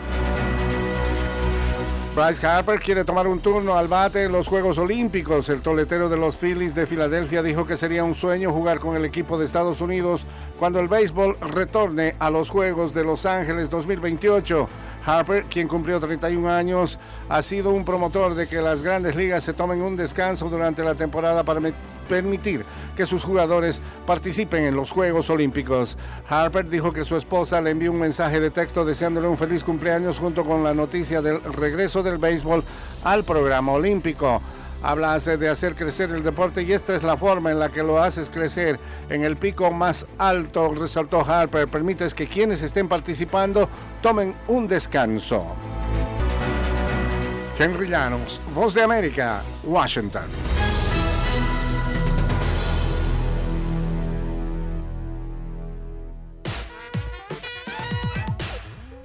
Bryce 2.15 2.47
Harper 2.47 2.79
quiere 2.79 3.03
tomar 3.03 3.27
un 3.27 3.41
turno 3.41 3.75
al 3.75 3.89
bate 3.89 4.23
en 4.23 4.31
los 4.31 4.47
Juegos 4.47 4.77
Olímpicos. 4.77 5.49
El 5.49 5.61
toletero 5.61 6.07
de 6.07 6.15
los 6.15 6.37
Phillies 6.37 6.73
de 6.73 6.87
Filadelfia 6.87 7.43
dijo 7.43 7.65
que 7.65 7.75
sería 7.75 8.05
un 8.05 8.15
sueño 8.15 8.53
jugar 8.53 8.79
con 8.79 8.95
el 8.95 9.03
equipo 9.03 9.37
de 9.37 9.43
Estados 9.43 9.81
Unidos 9.81 10.25
cuando 10.57 10.79
el 10.79 10.87
béisbol 10.87 11.37
retorne 11.41 12.15
a 12.19 12.29
los 12.29 12.49
Juegos 12.49 12.93
de 12.93 13.03
Los 13.03 13.25
Ángeles 13.25 13.69
2028. 13.69 14.69
Harper, 15.05 15.45
quien 15.45 15.67
cumplió 15.67 15.99
31 15.99 16.49
años, 16.49 16.97
ha 17.29 17.41
sido 17.41 17.71
un 17.71 17.85
promotor 17.85 18.33
de 18.35 18.47
que 18.47 18.61
las 18.61 18.81
grandes 18.81 19.15
ligas 19.15 19.43
se 19.43 19.53
tomen 19.53 19.81
un 19.81 19.95
descanso 19.95 20.49
durante 20.49 20.83
la 20.83 20.95
temporada 20.95 21.43
para 21.43 21.61
permitir 22.09 22.65
que 22.95 23.05
sus 23.05 23.23
jugadores 23.23 23.81
participen 24.05 24.65
en 24.65 24.75
los 24.75 24.91
Juegos 24.91 25.29
Olímpicos. 25.29 25.97
Harper 26.27 26.67
dijo 26.69 26.91
que 26.91 27.03
su 27.03 27.15
esposa 27.17 27.61
le 27.61 27.71
envió 27.71 27.91
un 27.91 27.99
mensaje 27.99 28.39
de 28.39 28.49
texto 28.49 28.85
deseándole 28.85 29.27
un 29.27 29.37
feliz 29.37 29.63
cumpleaños 29.63 30.17
junto 30.17 30.43
con 30.45 30.63
la 30.63 30.73
noticia 30.73 31.21
del 31.21 31.41
regreso 31.41 32.01
del 32.01 32.17
béisbol 32.17 32.63
al 33.03 33.23
programa 33.23 33.73
olímpico. 33.73 34.41
Hablas 34.81 35.25
de 35.25 35.49
hacer 35.49 35.75
crecer 35.75 36.11
el 36.11 36.23
deporte 36.23 36.61
y 36.63 36.71
esta 36.71 36.95
es 36.95 37.03
la 37.03 37.17
forma 37.17 37.51
en 37.51 37.59
la 37.59 37.69
que 37.69 37.83
lo 37.83 38.01
haces 38.01 38.29
crecer. 38.29 38.79
En 39.09 39.23
el 39.23 39.35
pico 39.37 39.71
más 39.71 40.05
alto, 40.17 40.73
resaltó 40.73 41.21
Harper, 41.21 41.67
permites 41.67 42.13
que 42.13 42.27
quienes 42.27 42.61
estén 42.61 42.87
participando 42.87 43.67
tomen 44.01 44.35
un 44.47 44.67
descanso. 44.67 45.55
Henry 47.57 47.87
Llanos, 47.87 48.41
Voz 48.53 48.73
de 48.73 48.83
América, 48.83 49.41
Washington. 49.63 50.25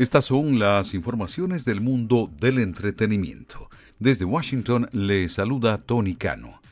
Estas 0.01 0.25
son 0.25 0.59
las 0.59 0.95
informaciones 0.95 1.67
del 1.67 1.83
mundo 1.83 2.31
del 2.41 2.59
entretenimiento. 2.59 3.69
Desde 4.01 4.25
Washington 4.25 4.89
le 4.93 5.29
saluda 5.29 5.77
Tony 5.77 6.15
Cano. 6.15 6.63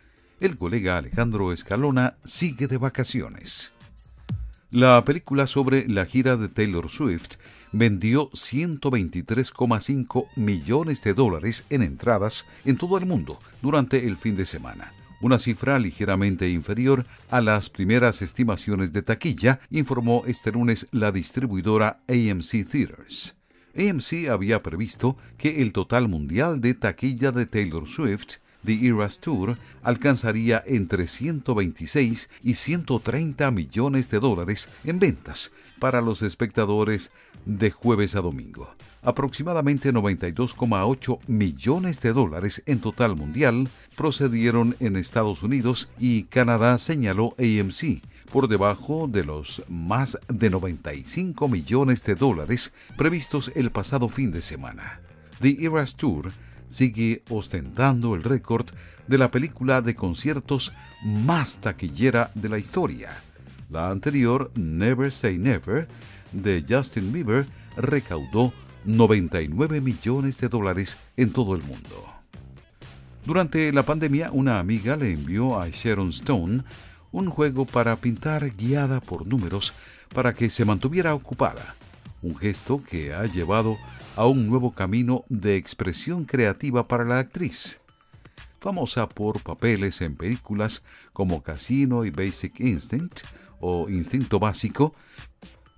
El 0.41 0.57
colega 0.57 0.97
Alejandro 0.97 1.53
Escalona 1.53 2.17
sigue 2.25 2.69
de 2.69 2.79
vacaciones. 2.79 3.75
La 4.71 5.05
película 5.05 5.47
sobre 5.47 5.87
la 5.89 6.07
gira 6.07 6.39
de 6.39 6.49
Taylor 6.49 6.89
Swift 6.89 7.37
vendió 7.71 8.31
123,5 8.31 10.29
millones 10.37 11.03
de 11.03 11.13
dólares 11.13 11.67
en 11.69 11.83
entradas 11.83 12.47
en 12.65 12.79
todo 12.79 12.97
el 12.97 13.05
mundo 13.05 13.39
durante 13.61 14.07
el 14.07 14.17
fin 14.17 14.35
de 14.35 14.47
semana, 14.47 14.95
una 15.21 15.39
cifra 15.39 15.79
ligeramente 15.79 16.49
inferior 16.49 17.05
a 17.29 17.43
las 17.43 17.69
primeras 17.69 18.23
estimaciones 18.23 18.95
de 18.95 19.03
taquilla, 19.03 19.61
informó 19.71 20.23
este 20.27 20.51
lunes 20.51 20.87
la 20.93 21.13
distribuidora 21.13 22.01
AMC 22.09 22.67
Theaters. 22.67 23.38
AMC 23.79 24.29
había 24.29 24.63
previsto 24.63 25.17
que 25.37 25.63
el 25.63 25.73
total 25.73 26.09
mundial 26.09 26.61
de 26.61 26.75
taquilla 26.75 27.31
de 27.31 27.47
Taylor 27.47 27.89
Swift, 27.89 28.39
The 28.65 28.87
Eras 28.87 29.21
Tour, 29.21 29.57
alcanzaría 29.83 30.63
entre 30.67 31.07
126 31.07 32.29
y 32.43 32.55
130 32.55 33.51
millones 33.53 34.11
de 34.11 34.19
dólares 34.19 34.69
en 34.85 34.99
ventas 34.99 35.53
para 35.79 36.01
los 36.01 36.23
espectadores 36.23 37.13
de 37.47 37.71
jueves 37.71 38.17
a 38.17 38.21
domingo. 38.21 38.69
Aproximadamente 39.03 39.95
92,8 39.95 41.21
millones 41.29 42.01
de 42.01 42.13
dólares 42.13 42.63
en 42.67 42.81
total 42.81 43.15
mundial 43.15 43.69
procedieron 43.97 44.77
en 44.81 44.97
Estados 44.97 45.45
Unidos 45.45 45.89
y 46.01 46.25
Canadá, 46.25 46.79
señaló 46.79 47.37
AMC, 47.39 48.03
por 48.33 48.49
debajo 48.49 49.09
de 49.09 49.25
los 49.25 49.63
más 49.69 50.19
de 50.29 50.51
95 50.51 51.49
millones 51.49 52.05
de 52.05 52.15
dólares 52.15 52.73
previstos 52.97 53.51
el 53.55 53.71
pasado 53.71 54.09
fin 54.09 54.31
de 54.31 54.43
semana. 54.43 55.01
The 55.41 55.57
Eras 55.61 55.97
Tour 55.97 56.31
sigue 56.69 57.23
ostentando 57.31 58.15
el 58.15 58.23
récord 58.23 58.67
de 59.07 59.19
la 59.19 59.31
película 59.31 59.81
de 59.81 59.95
conciertos 59.95 60.73
más 61.03 61.59
taquillera 61.59 62.31
de 62.35 62.49
la 62.49 62.59
historia. 62.59 63.11
La 63.71 63.91
anterior, 63.91 64.51
Never 64.55 65.11
Say 65.13 65.39
Never, 65.39 65.89
de 66.33 66.65
Justin 66.69 67.13
Bieber, 67.13 67.47
recaudó 67.77 68.53
99 68.85 69.81
millones 69.81 70.39
de 70.39 70.49
dólares 70.49 70.97
en 71.17 71.33
todo 71.33 71.55
el 71.55 71.63
mundo. 71.63 72.05
Durante 73.25 73.73
la 73.73 73.83
pandemia, 73.83 74.31
una 74.33 74.59
amiga 74.59 74.97
le 74.97 75.13
envió 75.13 75.61
a 75.61 75.69
Sharon 75.69 76.11
Stone 76.11 76.65
un 77.13 77.31
juego 77.31 77.65
para 77.65 77.97
pintar 77.97 78.55
guiada 78.57 79.01
por 79.01 79.27
números 79.27 79.73
para 80.15 80.35
que 80.35 80.51
se 80.51 80.65
mantuviera 80.65 81.15
ocupada, 81.15 81.75
un 82.23 82.37
gesto 82.37 82.83
que 82.83 83.15
ha 83.15 83.25
llevado 83.25 83.77
a 84.17 84.27
un 84.27 84.49
nuevo 84.49 84.73
camino 84.73 85.25
de 85.29 85.57
expresión 85.57 86.25
creativa 86.25 86.83
para 86.83 87.05
la 87.05 87.19
actriz. 87.19 87.79
Famosa 88.61 89.09
por 89.09 89.41
papeles 89.43 90.01
en 90.01 90.17
películas 90.17 90.83
como 91.13 91.41
Casino 91.41 92.05
y 92.05 92.11
Basic 92.11 92.59
Instinct 92.59 93.21
o 93.61 93.89
Instinto 93.89 94.39
Básico, 94.41 94.95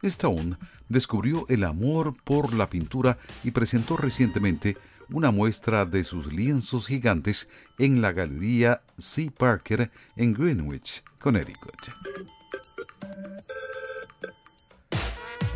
Stone 0.03 0.57
descubrió 0.89 1.47
el 1.49 1.65
amor 1.65 2.15
por 2.25 2.55
la 2.55 2.69
pintura 2.69 3.19
y 3.45 3.51
presentó 3.51 3.97
recientemente 3.97 4.77
una 5.11 5.31
muestra 5.31 5.85
de 5.85 6.05
sus 6.05 6.33
lienzos 6.33 6.87
gigantes 6.87 7.49
en 7.79 8.01
la 8.01 8.13
Galería 8.13 8.83
C. 8.99 9.31
Parker 9.37 9.91
en 10.17 10.33
Greenwich, 10.33 11.03
Connecticut. 11.21 11.91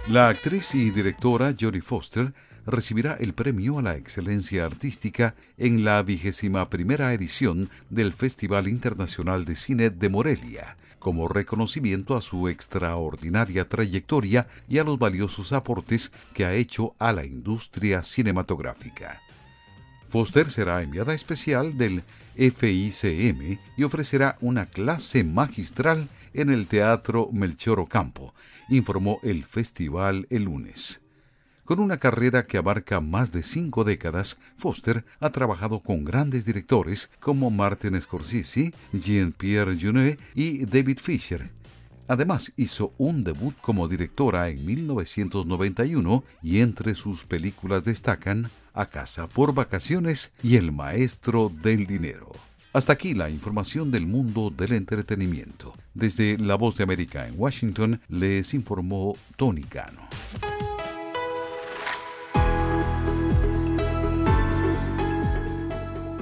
La 0.08 0.28
actriz 0.28 0.74
y 0.74 0.90
directora 0.90 1.54
Jodie 1.58 1.80
Foster 1.80 2.34
recibirá 2.66 3.16
el 3.20 3.32
premio 3.32 3.78
a 3.78 3.82
la 3.82 3.96
excelencia 3.96 4.64
artística 4.64 5.34
en 5.56 5.84
la 5.84 6.02
vigésima 6.02 6.68
primera 6.68 7.12
edición 7.14 7.70
del 7.90 8.12
Festival 8.12 8.68
Internacional 8.68 9.44
de 9.44 9.56
Cine 9.56 9.90
de 9.90 10.08
Morelia, 10.08 10.76
como 11.04 11.28
reconocimiento 11.28 12.16
a 12.16 12.22
su 12.22 12.48
extraordinaria 12.48 13.68
trayectoria 13.68 14.48
y 14.70 14.78
a 14.78 14.84
los 14.84 14.98
valiosos 14.98 15.52
aportes 15.52 16.10
que 16.32 16.46
ha 16.46 16.54
hecho 16.54 16.94
a 16.98 17.12
la 17.12 17.26
industria 17.26 18.02
cinematográfica. 18.02 19.20
Foster 20.08 20.50
será 20.50 20.80
enviada 20.80 21.12
especial 21.12 21.76
del 21.76 22.04
FICM 22.36 23.58
y 23.76 23.82
ofrecerá 23.82 24.36
una 24.40 24.64
clase 24.64 25.24
magistral 25.24 26.08
en 26.32 26.48
el 26.48 26.66
Teatro 26.66 27.28
Melchor 27.30 27.80
Ocampo, 27.80 28.32
informó 28.70 29.20
el 29.22 29.44
festival 29.44 30.26
el 30.30 30.44
lunes. 30.44 31.03
Con 31.64 31.80
una 31.80 31.96
carrera 31.96 32.44
que 32.44 32.58
abarca 32.58 33.00
más 33.00 33.32
de 33.32 33.42
cinco 33.42 33.84
décadas, 33.84 34.36
Foster 34.58 35.02
ha 35.18 35.30
trabajado 35.30 35.80
con 35.80 36.04
grandes 36.04 36.44
directores 36.44 37.10
como 37.20 37.50
Martin 37.50 37.98
Scorsese, 38.00 38.74
Jean-Pierre 38.92 39.78
Jeunet 39.78 40.20
y 40.34 40.66
David 40.66 40.98
Fisher. 40.98 41.50
Además, 42.06 42.52
hizo 42.56 42.92
un 42.98 43.24
debut 43.24 43.54
como 43.62 43.88
directora 43.88 44.50
en 44.50 44.66
1991 44.66 46.22
y 46.42 46.60
entre 46.60 46.94
sus 46.94 47.24
películas 47.24 47.82
destacan 47.82 48.50
A 48.74 48.86
casa 48.86 49.26
por 49.26 49.54
vacaciones 49.54 50.32
y 50.42 50.56
El 50.56 50.70
maestro 50.70 51.50
del 51.62 51.86
dinero. 51.86 52.32
Hasta 52.74 52.92
aquí 52.92 53.14
la 53.14 53.30
información 53.30 53.90
del 53.90 54.06
mundo 54.06 54.50
del 54.50 54.72
entretenimiento. 54.72 55.72
Desde 55.94 56.36
La 56.36 56.56
Voz 56.56 56.76
de 56.76 56.82
América 56.84 57.26
en 57.26 57.34
Washington 57.38 58.00
les 58.08 58.52
informó 58.52 59.16
Tony 59.36 59.62
Cano. 59.62 60.02